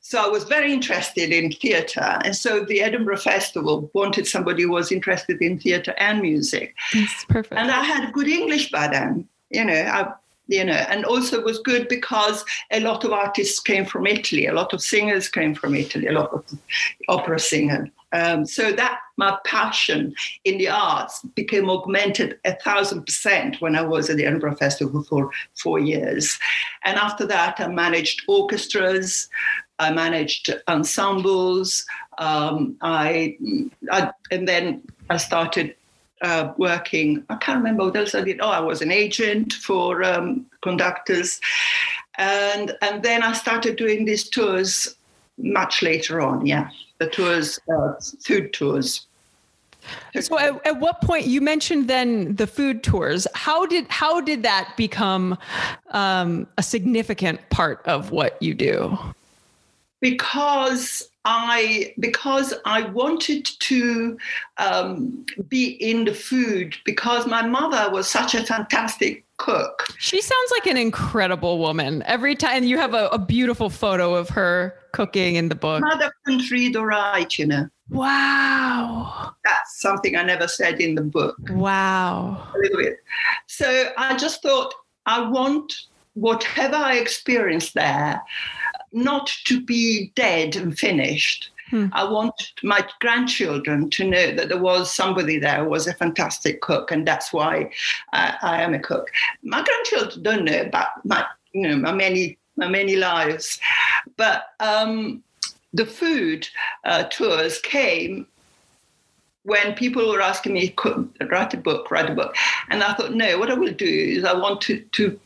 So 0.00 0.22
I 0.22 0.28
was 0.28 0.44
very 0.44 0.72
interested 0.72 1.32
in 1.32 1.52
theatre. 1.52 2.18
And 2.24 2.36
so 2.36 2.64
the 2.64 2.82
Edinburgh 2.82 3.18
Festival 3.18 3.90
wanted 3.94 4.26
somebody 4.26 4.62
who 4.62 4.70
was 4.70 4.92
interested 4.92 5.40
in 5.40 5.58
theatre 5.58 5.94
and 5.98 6.20
music. 6.20 6.74
That's 6.92 7.24
perfect. 7.26 7.54
And 7.54 7.70
I 7.70 7.82
had 7.82 8.12
good 8.12 8.28
English 8.28 8.70
by 8.70 8.88
then. 8.88 9.28
You 9.50 9.64
know, 9.64 9.74
I, 9.74 10.12
you 10.48 10.64
know, 10.64 10.72
and 10.72 11.04
also 11.04 11.42
was 11.42 11.58
good 11.58 11.88
because 11.88 12.44
a 12.70 12.80
lot 12.80 13.04
of 13.04 13.12
artists 13.12 13.60
came 13.60 13.84
from 13.84 14.06
Italy, 14.06 14.46
a 14.46 14.52
lot 14.52 14.72
of 14.72 14.82
singers 14.82 15.28
came 15.28 15.54
from 15.54 15.74
Italy, 15.74 16.06
a 16.06 16.12
lot 16.12 16.30
of 16.32 16.44
opera 17.08 17.38
singers. 17.38 17.88
Um, 18.12 18.44
so 18.44 18.72
that 18.72 18.98
my 19.16 19.38
passion 19.44 20.14
in 20.44 20.58
the 20.58 20.68
arts 20.68 21.22
became 21.34 21.70
augmented 21.70 22.38
a 22.44 22.54
thousand 22.54 23.06
percent 23.06 23.60
when 23.60 23.74
I 23.74 23.82
was 23.82 24.10
at 24.10 24.16
the 24.16 24.26
Edinburgh 24.26 24.56
Festival 24.56 25.02
for 25.02 25.30
four 25.54 25.78
years. 25.78 26.38
And 26.84 26.98
after 26.98 27.26
that, 27.26 27.60
I 27.60 27.68
managed 27.68 28.22
orchestras, 28.28 29.28
I 29.78 29.92
managed 29.92 30.52
ensembles, 30.68 31.86
um, 32.18 32.76
I, 32.82 33.36
I, 33.90 34.12
and 34.30 34.46
then 34.46 34.82
I 35.10 35.16
started 35.16 35.74
uh, 36.22 36.52
working. 36.56 37.24
I 37.28 37.36
can't 37.36 37.58
remember 37.58 37.84
what 37.84 37.96
else 37.96 38.14
I 38.14 38.22
did. 38.22 38.40
Oh, 38.40 38.50
I 38.50 38.60
was 38.60 38.80
an 38.80 38.92
agent 38.92 39.54
for 39.54 40.04
um, 40.04 40.46
conductors, 40.62 41.40
and 42.16 42.76
and 42.80 43.02
then 43.02 43.22
I 43.22 43.32
started 43.32 43.76
doing 43.76 44.04
these 44.04 44.28
tours 44.28 44.94
much 45.36 45.82
later 45.82 46.20
on. 46.20 46.46
Yeah 46.46 46.70
the 47.04 47.10
tours, 47.10 47.58
uh, 47.72 47.94
food 48.24 48.52
tours. 48.52 49.06
So 50.20 50.38
at, 50.38 50.64
at, 50.66 50.78
what 50.78 51.00
point 51.00 51.26
you 51.26 51.40
mentioned 51.40 51.88
then 51.88 52.36
the 52.36 52.46
food 52.46 52.84
tours? 52.84 53.26
How 53.34 53.66
did 53.66 53.86
how 53.88 54.20
did 54.20 54.44
that 54.44 54.74
become 54.76 55.36
um, 55.90 56.46
a 56.56 56.62
significant 56.62 57.40
part 57.50 57.84
of 57.86 58.12
what 58.12 58.40
you 58.40 58.54
do? 58.54 58.96
Because 60.00 61.08
I 61.24 61.94
because 61.98 62.54
I 62.64 62.82
wanted 62.90 63.44
to 63.44 64.18
um, 64.58 65.26
be 65.48 65.70
in 65.70 66.04
the 66.04 66.14
food 66.14 66.76
because 66.84 67.26
my 67.26 67.42
mother 67.42 67.90
was 67.90 68.08
such 68.08 68.34
a 68.34 68.44
fantastic 68.44 69.24
cook. 69.42 69.86
She 69.98 70.20
sounds 70.20 70.50
like 70.52 70.66
an 70.66 70.76
incredible 70.76 71.58
woman. 71.58 72.02
Every 72.06 72.36
time 72.36 72.62
you 72.62 72.78
have 72.78 72.94
a, 72.94 73.08
a 73.08 73.18
beautiful 73.18 73.70
photo 73.70 74.14
of 74.14 74.28
her 74.30 74.74
cooking 74.92 75.34
in 75.34 75.48
the 75.48 75.56
book. 75.56 75.80
Mother 75.80 76.12
couldn't 76.24 76.48
read 76.50 76.76
you 77.38 77.46
know. 77.46 77.68
Wow. 77.90 79.34
That's 79.44 79.80
something 79.80 80.16
I 80.16 80.22
never 80.22 80.46
said 80.46 80.80
in 80.80 80.94
the 80.94 81.02
book. 81.02 81.36
Wow. 81.50 82.48
A 82.54 82.58
little 82.58 82.78
bit. 82.78 82.98
So 83.48 83.90
I 83.98 84.16
just 84.16 84.42
thought 84.42 84.72
I 85.06 85.28
want 85.28 85.72
whatever 86.14 86.76
I 86.76 86.94
experienced 86.96 87.74
there 87.74 88.22
not 88.92 89.32
to 89.46 89.64
be 89.64 90.12
dead 90.14 90.54
and 90.54 90.78
finished. 90.78 91.50
Hmm. 91.72 91.86
I 91.92 92.04
want 92.04 92.34
my 92.62 92.86
grandchildren 93.00 93.88
to 93.88 94.04
know 94.04 94.34
that 94.34 94.50
there 94.50 94.60
was 94.60 94.92
somebody 94.92 95.38
there 95.38 95.64
who 95.64 95.70
was 95.70 95.86
a 95.86 95.94
fantastic 95.94 96.60
cook, 96.60 96.90
and 96.90 97.08
that's 97.08 97.32
why 97.32 97.70
I, 98.12 98.36
I 98.42 98.62
am 98.62 98.74
a 98.74 98.78
cook. 98.78 99.10
My 99.42 99.64
grandchildren 99.64 100.22
don't 100.22 100.44
know 100.44 100.60
about 100.60 100.88
my, 101.06 101.24
you 101.52 101.66
know, 101.66 101.76
my 101.76 101.92
many, 101.92 102.36
my 102.56 102.68
many 102.68 102.96
lives, 102.96 103.58
but 104.18 104.48
um, 104.60 105.22
the 105.72 105.86
food 105.86 106.46
uh, 106.84 107.04
tours 107.04 107.58
came 107.60 108.26
when 109.44 109.72
people 109.74 110.10
were 110.10 110.20
asking 110.20 110.52
me, 110.52 110.74
write 111.30 111.54
a 111.54 111.56
book, 111.56 111.90
write 111.90 112.10
a 112.10 112.14
book. 112.14 112.36
And 112.68 112.82
I 112.82 112.92
thought, 112.92 113.14
no, 113.14 113.38
what 113.38 113.50
I 113.50 113.54
will 113.54 113.72
do 113.72 113.86
is 113.86 114.24
I 114.24 114.34
want 114.34 114.60
to, 114.62 114.78
to 114.92 115.18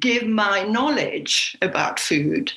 give 0.00 0.26
my 0.26 0.64
knowledge 0.64 1.56
about 1.62 2.00
food 2.00 2.52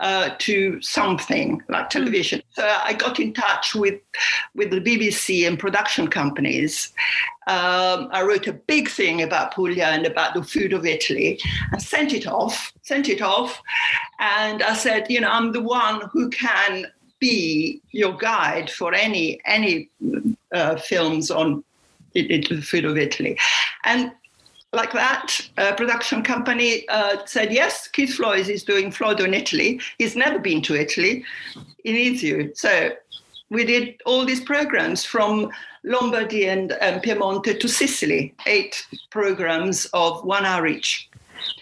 uh, 0.00 0.30
to 0.38 0.80
something 0.80 1.62
like 1.68 1.84
hmm. 1.84 1.98
television. 1.98 2.42
So 2.50 2.66
I 2.66 2.92
got 2.92 3.20
in 3.20 3.32
touch 3.32 3.74
with 3.74 4.00
with 4.54 4.70
the 4.70 4.80
BBC 4.80 5.46
and 5.46 5.58
production 5.58 6.08
companies. 6.08 6.92
Um, 7.46 8.08
I 8.12 8.22
wrote 8.22 8.46
a 8.46 8.52
big 8.52 8.88
thing 8.88 9.22
about 9.22 9.54
Puglia 9.54 9.86
and 9.86 10.06
about 10.06 10.34
the 10.34 10.42
food 10.42 10.72
of 10.72 10.84
Italy, 10.84 11.40
and 11.72 11.82
sent 11.82 12.12
it 12.12 12.26
off. 12.26 12.72
Sent 12.82 13.08
it 13.08 13.22
off, 13.22 13.60
and 14.18 14.62
I 14.62 14.74
said, 14.74 15.10
you 15.10 15.20
know, 15.20 15.30
I'm 15.30 15.52
the 15.52 15.62
one 15.62 16.08
who 16.12 16.30
can 16.30 16.86
be 17.18 17.82
your 17.90 18.16
guide 18.16 18.70
for 18.70 18.94
any 18.94 19.40
any 19.46 19.90
uh, 20.52 20.76
films 20.76 21.30
on 21.30 21.64
the 22.14 22.62
food 22.62 22.84
of 22.84 22.96
Italy, 22.96 23.38
and 23.84 24.12
like 24.72 24.92
that. 24.92 25.40
A 25.56 25.74
production 25.74 26.22
company 26.22 26.88
uh, 26.88 27.24
said, 27.24 27.52
yes, 27.52 27.88
Keith 27.88 28.14
Floyd 28.14 28.48
is 28.48 28.62
doing 28.62 28.90
Floyd 28.90 29.20
on 29.20 29.34
Italy. 29.34 29.80
He's 29.98 30.16
never 30.16 30.38
been 30.38 30.62
to 30.62 30.74
Italy. 30.74 31.24
He 31.84 31.92
needs 31.92 32.22
you. 32.22 32.52
So 32.54 32.90
we 33.50 33.64
did 33.64 34.00
all 34.04 34.24
these 34.24 34.42
programs 34.42 35.04
from 35.04 35.50
Lombardy 35.84 36.48
and, 36.48 36.72
and 36.72 37.02
Piemonte 37.02 37.58
to 37.58 37.68
Sicily, 37.68 38.34
eight 38.46 38.86
programs 39.10 39.86
of 39.94 40.22
one 40.24 40.44
hour 40.44 40.66
each. 40.66 41.07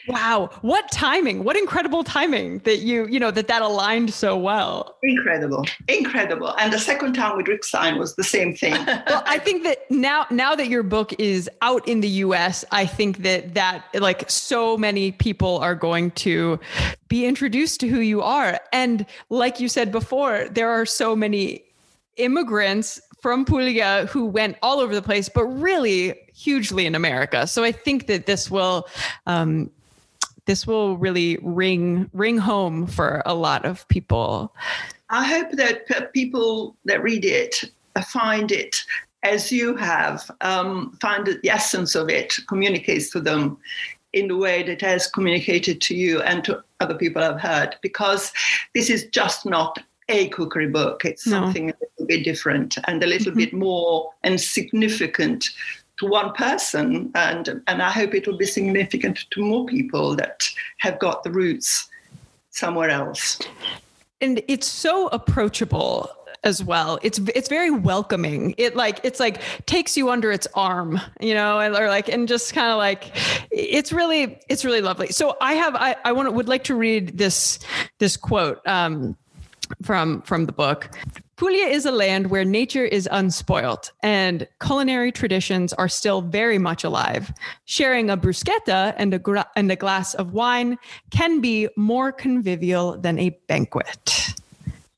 Wow, 0.08 0.50
what 0.62 0.90
timing! 0.90 1.44
What 1.44 1.56
incredible 1.56 2.04
timing 2.04 2.58
that 2.60 2.78
you 2.78 3.06
you 3.06 3.18
know 3.18 3.30
that 3.30 3.48
that 3.48 3.62
aligned 3.62 4.12
so 4.12 4.36
well. 4.36 4.96
Incredible, 5.02 5.64
incredible. 5.88 6.54
And 6.58 6.72
the 6.72 6.78
second 6.78 7.14
time 7.14 7.36
with 7.36 7.48
Rick 7.48 7.64
Stein 7.64 7.98
was 7.98 8.14
the 8.16 8.24
same 8.24 8.54
thing. 8.54 8.72
well, 8.86 9.22
I 9.26 9.38
think 9.38 9.64
that 9.64 9.90
now 9.90 10.26
now 10.30 10.54
that 10.54 10.68
your 10.68 10.82
book 10.82 11.12
is 11.18 11.50
out 11.62 11.86
in 11.88 12.00
the 12.00 12.08
U.S., 12.08 12.64
I 12.70 12.86
think 12.86 13.18
that 13.18 13.54
that 13.54 13.84
like 13.94 14.30
so 14.30 14.76
many 14.76 15.12
people 15.12 15.58
are 15.58 15.74
going 15.74 16.12
to 16.12 16.60
be 17.08 17.26
introduced 17.26 17.80
to 17.80 17.88
who 17.88 18.00
you 18.00 18.22
are, 18.22 18.60
and 18.72 19.06
like 19.30 19.60
you 19.60 19.68
said 19.68 19.90
before, 19.90 20.48
there 20.50 20.70
are 20.70 20.86
so 20.86 21.16
many 21.16 21.62
immigrants 22.16 23.00
from 23.26 23.44
Puglia 23.44 24.06
who 24.06 24.24
went 24.24 24.56
all 24.62 24.78
over 24.78 24.94
the 24.94 25.02
place, 25.02 25.28
but 25.28 25.44
really 25.46 26.14
hugely 26.32 26.86
in 26.86 26.94
America. 26.94 27.44
So 27.48 27.64
I 27.64 27.72
think 27.72 28.06
that 28.06 28.26
this 28.26 28.52
will 28.52 28.86
um, 29.26 29.68
this 30.44 30.64
will 30.64 30.96
really 30.96 31.36
ring 31.42 32.08
ring 32.12 32.38
home 32.38 32.86
for 32.86 33.24
a 33.26 33.34
lot 33.34 33.64
of 33.64 33.88
people. 33.88 34.54
I 35.10 35.24
hope 35.24 35.50
that 35.54 36.12
people 36.12 36.76
that 36.84 37.02
read 37.02 37.24
it 37.24 37.64
find 38.06 38.52
it 38.52 38.76
as 39.24 39.50
you 39.50 39.74
have, 39.74 40.30
um, 40.42 40.96
find 41.02 41.26
the 41.26 41.50
essence 41.50 41.96
of 41.96 42.08
it 42.08 42.32
communicates 42.46 43.10
to 43.10 43.20
them 43.20 43.58
in 44.12 44.28
the 44.28 44.36
way 44.36 44.62
that 44.62 44.80
has 44.82 45.08
communicated 45.08 45.80
to 45.80 45.96
you 45.96 46.22
and 46.22 46.44
to 46.44 46.62
other 46.78 46.94
people 46.94 47.20
I've 47.24 47.40
heard, 47.40 47.74
because 47.82 48.32
this 48.72 48.88
is 48.88 49.06
just 49.06 49.44
not 49.44 49.80
a 50.09 50.29
cookery 50.29 50.69
book. 50.69 51.05
It's 51.05 51.27
no. 51.27 51.40
something 51.40 51.71
a 51.71 51.75
little 51.81 52.07
bit 52.07 52.25
different 52.25 52.79
and 52.85 53.03
a 53.03 53.07
little 53.07 53.33
mm-hmm. 53.33 53.40
bit 53.40 53.53
more 53.53 54.11
and 54.23 54.40
significant 54.40 55.49
to 55.99 56.07
one 56.07 56.33
person. 56.35 57.11
And, 57.14 57.62
and 57.66 57.83
I 57.83 57.90
hope 57.90 58.14
it 58.14 58.27
will 58.27 58.37
be 58.37 58.47
significant 58.47 59.25
to 59.31 59.42
more 59.42 59.66
people 59.66 60.14
that 60.16 60.49
have 60.79 60.99
got 60.99 61.25
the 61.25 61.31
roots 61.31 61.88
somewhere 62.51 62.90
else. 62.90 63.38
And 64.21 64.42
it's 64.49 64.66
so 64.66 65.09
approachable 65.09 66.11
as 66.47 66.62
well. 66.62 66.99
It's 67.03 67.19
it's 67.35 67.49
very 67.49 67.71
welcoming. 67.71 68.55
It 68.57 68.77
like 68.77 69.01
it's 69.03 69.19
like 69.21 69.42
takes 69.66 69.97
you 69.97 70.11
under 70.11 70.31
its 70.31 70.47
arm, 70.55 71.01
you 71.21 71.35
know, 71.35 71.59
and 71.59 71.77
or 71.77 71.88
like 71.88 72.09
and 72.09 72.29
just 72.29 72.55
kind 72.55 72.71
of 72.71 72.79
like 72.79 73.11
it's 73.51 73.92
really 73.92 74.38
it's 74.49 74.64
really 74.64 74.81
lovely. 74.81 75.09
So 75.09 75.37
I 75.40 75.55
have 75.55 75.75
I 75.75 75.97
I 76.05 76.12
want 76.12 76.33
would 76.33 76.49
like 76.49 76.64
to 76.64 76.75
read 76.75 77.19
this 77.19 77.59
this 77.99 78.16
quote. 78.16 78.66
Um, 78.66 79.16
from 79.83 80.22
from 80.22 80.46
the 80.46 80.52
book. 80.52 80.90
Puglia 81.37 81.66
is 81.66 81.85
a 81.85 81.90
land 81.90 82.31
where 82.31 82.46
nature 82.46 82.85
is 82.85 83.07
unspoilt 83.12 83.92
and 84.02 84.48
culinary 84.59 85.12
traditions 85.12 85.74
are 85.74 85.88
still 85.88 86.22
very 86.22 86.57
much 86.59 86.83
alive. 86.83 87.31
Sharing 87.66 88.09
a 88.09 88.16
bruschetta 88.16 88.94
and 88.96 89.12
a, 89.12 89.18
gra- 89.18 89.50
and 89.55 89.70
a 89.70 89.76
glass 89.76 90.14
of 90.14 90.33
wine 90.33 90.79
can 91.11 91.42
be 91.42 91.68
more 91.76 92.11
convivial 92.11 92.96
than 92.96 93.18
a 93.18 93.38
banquet. 93.48 94.15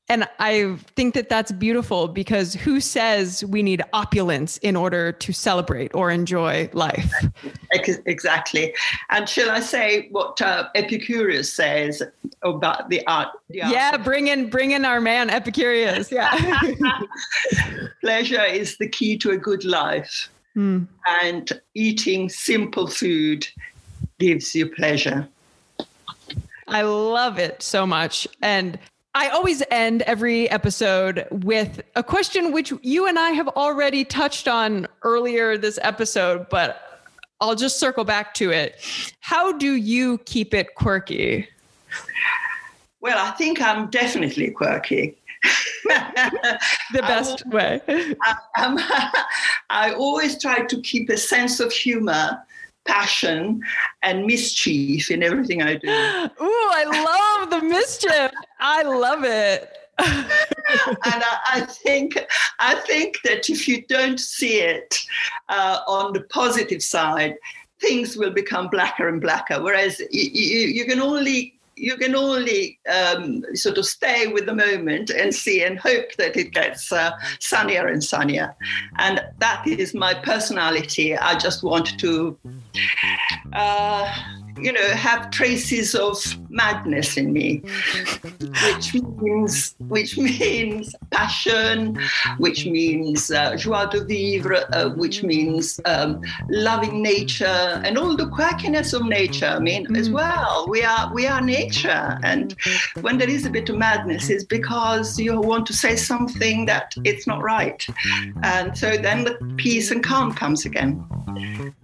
And 0.09 0.27
I 0.39 0.75
think 0.95 1.13
that 1.13 1.29
that's 1.29 1.51
beautiful 1.51 2.07
because 2.07 2.55
who 2.55 2.79
says 2.79 3.45
we 3.45 3.61
need 3.61 3.83
opulence 3.93 4.57
in 4.57 4.75
order 4.75 5.11
to 5.11 5.31
celebrate 5.31 5.93
or 5.93 6.09
enjoy 6.09 6.69
life? 6.73 7.13
Exactly. 7.71 8.73
And 9.11 9.29
shall 9.29 9.51
I 9.51 9.59
say 9.59 10.07
what 10.09 10.41
uh, 10.41 10.69
Epicurus 10.73 11.53
says 11.53 12.01
about 12.41 12.89
the 12.89 13.05
art? 13.05 13.29
The 13.49 13.61
art 13.61 13.71
yeah, 13.71 13.97
bring 13.97 14.27
in, 14.27 14.49
bring 14.49 14.71
in 14.71 14.83
our 14.83 14.99
man 14.99 15.29
Epicurus. 15.29 16.11
Yeah. 16.11 16.31
Pleasure 18.01 18.43
is 18.43 18.77
the 18.77 18.87
key 18.87 19.15
to 19.19 19.29
a 19.29 19.37
good 19.37 19.63
life. 19.63 20.29
Mm. 20.55 20.87
And 21.21 21.61
eating 21.75 22.29
simple 22.29 22.87
food 22.87 23.47
gives 24.17 24.55
you 24.55 24.71
pleasure. 24.71 25.27
I 26.67 26.81
love 26.81 27.37
it 27.37 27.61
so 27.61 27.85
much. 27.85 28.27
And 28.41 28.79
I 29.19 29.27
always 29.27 29.61
end 29.69 30.01
every 30.03 30.49
episode 30.49 31.27
with 31.29 31.81
a 31.97 32.01
question 32.01 32.53
which 32.53 32.71
you 32.83 33.05
and 33.05 33.19
I 33.19 33.31
have 33.31 33.49
already 33.49 34.05
touched 34.05 34.47
on 34.47 34.87
earlier 35.03 35.57
this 35.57 35.77
episode, 35.81 36.47
but 36.47 37.01
I'll 37.41 37.55
just 37.55 37.81
circle 37.81 38.05
back 38.05 38.33
to 38.35 38.51
it. 38.51 38.79
How 39.19 39.51
do 39.51 39.73
you 39.73 40.19
keep 40.19 40.53
it 40.53 40.75
quirky? 40.75 41.49
Well, 43.01 43.17
I 43.17 43.31
think 43.31 43.61
I'm 43.61 43.89
definitely 43.89 44.51
quirky. 44.51 45.17
the 45.83 47.01
best 47.01 47.43
I, 47.45 47.49
way. 47.49 47.81
I, 48.23 48.63
um, 48.63 48.79
I 49.69 49.91
always 49.95 50.41
try 50.41 50.61
to 50.61 50.79
keep 50.79 51.09
a 51.09 51.17
sense 51.17 51.59
of 51.59 51.73
humor 51.73 52.41
passion 52.89 53.61
and 54.01 54.25
mischief 54.25 55.11
in 55.11 55.21
everything 55.21 55.61
I 55.61 55.75
do. 55.75 55.87
Ooh, 56.41 56.69
I 56.81 57.39
love 57.39 57.49
the 57.51 57.61
mischief. 57.67 58.31
I 58.59 58.81
love 58.83 59.23
it. 59.23 59.77
and 59.99 60.07
I, 61.03 61.37
I, 61.49 61.61
think 61.61 62.17
I 62.59 62.75
think 62.75 63.17
that 63.25 63.49
if 63.49 63.67
you 63.67 63.85
don't 63.87 64.19
see 64.19 64.61
it 64.61 64.97
uh, 65.49 65.79
on 65.87 66.13
the 66.13 66.21
positive 66.21 66.81
side, 66.81 67.35
things 67.81 68.15
will 68.15 68.31
become 68.31 68.69
blacker 68.69 69.09
and 69.09 69.21
blacker. 69.21 69.61
Whereas 69.61 69.99
you, 69.99 70.29
you, 70.31 70.59
you 70.67 70.85
can 70.85 71.01
only 71.01 71.58
you 71.79 71.95
can 71.97 72.15
only 72.15 72.79
um, 72.89 73.43
sort 73.55 73.77
of 73.77 73.85
stay 73.85 74.27
with 74.27 74.45
the 74.45 74.53
moment 74.53 75.09
and 75.09 75.33
see 75.33 75.63
and 75.63 75.79
hope 75.79 76.13
that 76.17 76.35
it 76.35 76.51
gets 76.51 76.91
uh, 76.91 77.11
sunnier 77.39 77.87
and 77.87 78.03
sunnier. 78.03 78.55
And 78.97 79.21
that 79.39 79.65
is 79.65 79.93
my 79.93 80.13
personality. 80.13 81.17
I 81.17 81.37
just 81.37 81.63
want 81.63 81.97
to. 81.99 82.37
Uh, 83.53 84.13
you 84.61 84.73
know, 84.73 84.89
have 84.89 85.31
traces 85.31 85.95
of 85.95 86.17
madness 86.49 87.17
in 87.17 87.31
me, 87.31 87.61
which 88.65 88.93
means 88.93 89.75
which 89.79 90.17
means 90.17 90.95
passion, 91.11 91.97
which 92.37 92.65
means 92.65 93.31
uh, 93.31 93.55
joie 93.55 93.85
de 93.85 94.03
vivre, 94.03 94.65
uh, 94.73 94.89
which 94.89 95.23
means 95.23 95.79
um, 95.85 96.21
loving 96.49 97.01
nature 97.01 97.45
and 97.85 97.97
all 97.97 98.15
the 98.15 98.25
quirkiness 98.25 98.93
of 98.93 99.05
nature. 99.05 99.45
I 99.45 99.59
mean, 99.59 99.87
mm. 99.87 99.97
as 99.97 100.09
well, 100.09 100.65
we 100.69 100.83
are 100.83 101.13
we 101.13 101.27
are 101.27 101.41
nature, 101.41 102.19
and 102.23 102.55
when 103.01 103.17
there 103.17 103.29
is 103.29 103.45
a 103.45 103.49
bit 103.49 103.69
of 103.69 103.77
madness, 103.77 104.29
it's 104.29 104.43
because 104.43 105.19
you 105.19 105.39
want 105.39 105.65
to 105.67 105.73
say 105.73 105.95
something 105.95 106.65
that 106.65 106.93
it's 107.03 107.27
not 107.27 107.41
right, 107.41 107.85
and 108.43 108.77
so 108.77 108.97
then 108.97 109.23
the 109.23 109.35
peace 109.57 109.91
and 109.91 110.03
calm 110.03 110.33
comes 110.33 110.65
again. 110.65 111.05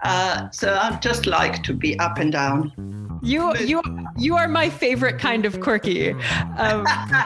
Uh, 0.03 0.49
so 0.51 0.73
I 0.73 0.97
just 1.01 1.25
like 1.25 1.63
to 1.63 1.73
be 1.73 1.97
up 1.99 2.17
and 2.17 2.31
down. 2.31 3.04
You 3.25 3.55
you 3.57 3.81
you 4.17 4.35
are 4.35 4.47
my 4.47 4.69
favorite 4.69 5.17
kind 5.19 5.45
of 5.45 5.59
quirky. 5.59 6.11
Um, 6.57 6.85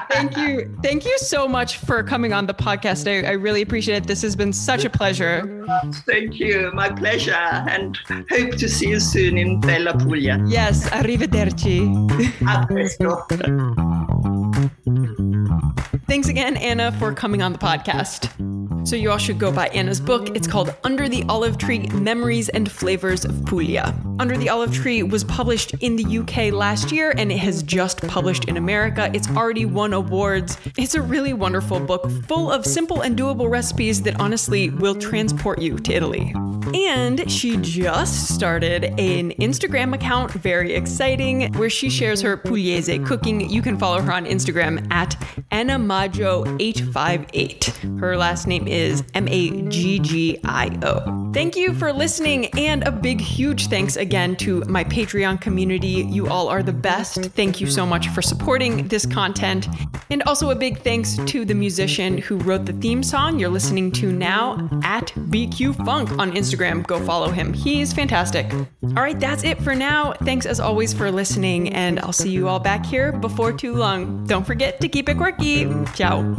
thank 0.09 0.37
you, 0.37 0.73
thank 0.81 1.05
you 1.05 1.17
so 1.19 1.47
much 1.47 1.77
for 1.77 2.01
coming 2.03 2.31
on 2.31 2.45
the 2.47 2.53
podcast. 2.53 3.05
I, 3.05 3.27
I 3.27 3.33
really 3.33 3.61
appreciate 3.61 3.97
it. 3.97 4.07
This 4.07 4.21
has 4.21 4.35
been 4.35 4.53
such 4.53 4.85
a 4.85 4.89
pleasure. 4.89 5.65
Thank 6.07 6.39
you, 6.39 6.71
my 6.73 6.89
pleasure, 6.89 7.33
and 7.33 7.99
hope 8.29 8.51
to 8.55 8.69
see 8.69 8.89
you 8.89 8.99
soon 8.99 9.37
in 9.37 9.59
Bella 9.59 9.93
Puglia. 9.93 10.41
Yes, 10.47 10.89
arrivederci. 10.89 11.83
A 12.47 12.65
presto. 12.65 13.25
Thanks 16.07 16.29
again, 16.29 16.55
Anna, 16.57 16.91
for 16.93 17.13
coming 17.13 17.41
on 17.41 17.51
the 17.51 17.59
podcast. 17.59 18.29
So 18.89 18.95
you 18.95 19.11
all 19.11 19.19
should 19.19 19.37
go 19.37 19.51
buy 19.51 19.67
Anna's 19.67 20.01
book. 20.01 20.35
It's 20.35 20.47
called 20.47 20.73
Under 20.83 21.07
the 21.07 21.23
Olive 21.29 21.59
Tree 21.59 21.85
Memories 21.89 22.49
and 22.49 22.71
Flavors 22.71 23.23
of 23.23 23.45
Puglia. 23.45 23.93
Under 24.17 24.35
the 24.35 24.49
Olive 24.49 24.73
Tree 24.73 25.03
was 25.03 25.23
published 25.25 25.75
in 25.75 25.95
the 25.95 26.17
UK 26.17 26.51
last 26.51 26.91
year 26.91 27.13
and 27.15 27.31
it 27.31 27.37
has 27.37 27.61
just 27.61 28.01
published 28.07 28.45
in 28.45 28.57
America. 28.57 29.11
It's 29.13 29.29
already 29.29 29.67
won 29.67 29.93
awards. 29.93 30.57
It's 30.75 30.95
a 30.95 31.03
really 31.03 31.33
wonderful 31.33 31.79
book 31.79 32.09
full 32.27 32.51
of 32.51 32.65
simple 32.65 33.01
and 33.01 33.15
doable 33.15 33.47
recipes 33.47 34.01
that 34.01 34.19
honestly 34.19 34.71
will 34.71 34.95
transport 34.95 35.61
you 35.61 35.77
to 35.77 35.93
Italy. 35.93 36.33
And 36.73 37.31
she 37.31 37.55
just 37.57 38.33
started 38.35 38.85
an 38.85 39.31
Instagram 39.31 39.93
account, 39.95 40.31
very 40.31 40.73
exciting, 40.73 41.53
where 41.53 41.69
she 41.69 41.89
shares 41.89 42.21
her 42.21 42.35
Pugliese 42.37 43.05
cooking. 43.05 43.49
You 43.49 43.61
can 43.61 43.79
follow 43.79 44.01
her 44.01 44.11
on 44.11 44.25
Instagram 44.25 44.85
at 44.91 45.15
Anna 45.51 45.77
Maggio858. 45.77 47.99
Her 47.99 48.17
last 48.17 48.47
name 48.47 48.67
is 48.67 49.03
M 49.13 49.29
A 49.29 49.61
G 49.69 49.99
G 49.99 50.39
I 50.43 50.77
O. 50.83 51.31
Thank 51.33 51.55
you 51.55 51.73
for 51.73 51.93
listening, 51.93 52.47
and 52.57 52.83
a 52.83 52.91
big, 52.91 53.21
huge 53.21 53.67
thanks 53.67 53.95
again 53.95 54.35
to 54.37 54.61
my 54.61 54.83
Patreon 54.83 55.39
community. 55.39 56.07
You 56.09 56.27
all 56.27 56.47
are 56.47 56.63
the 56.63 56.73
best. 56.73 57.25
Thank 57.31 57.61
you 57.61 57.67
so 57.67 57.85
much 57.85 58.07
for 58.09 58.21
supporting 58.21 58.87
this 58.87 59.05
content. 59.05 59.67
And 60.09 60.23
also 60.23 60.49
a 60.49 60.55
big 60.55 60.79
thanks 60.79 61.17
to 61.27 61.45
the 61.45 61.53
musician 61.53 62.17
who 62.17 62.37
wrote 62.37 62.65
the 62.65 62.73
theme 62.73 63.03
song 63.03 63.39
you're 63.39 63.49
listening 63.49 63.91
to 63.93 64.11
now 64.11 64.67
at 64.83 65.13
BQ 65.29 65.85
Funk 65.85 66.11
on 66.17 66.31
Instagram 66.31 66.48
Instagram. 66.49 66.85
Go 66.85 67.03
follow 67.05 67.29
him. 67.29 67.53
He's 67.53 67.93
fantastic. 67.93 68.51
All 68.53 69.03
right, 69.03 69.19
that's 69.19 69.43
it 69.43 69.61
for 69.61 69.75
now. 69.75 70.13
Thanks 70.23 70.45
as 70.45 70.59
always 70.59 70.93
for 70.93 71.11
listening, 71.11 71.73
and 71.73 71.99
I'll 71.99 72.13
see 72.13 72.29
you 72.29 72.47
all 72.47 72.59
back 72.59 72.85
here 72.85 73.11
before 73.11 73.53
too 73.53 73.75
long. 73.75 74.25
Don't 74.25 74.45
forget 74.45 74.79
to 74.81 74.89
keep 74.89 75.09
it 75.09 75.17
quirky. 75.17 75.67
Ciao. 75.93 76.35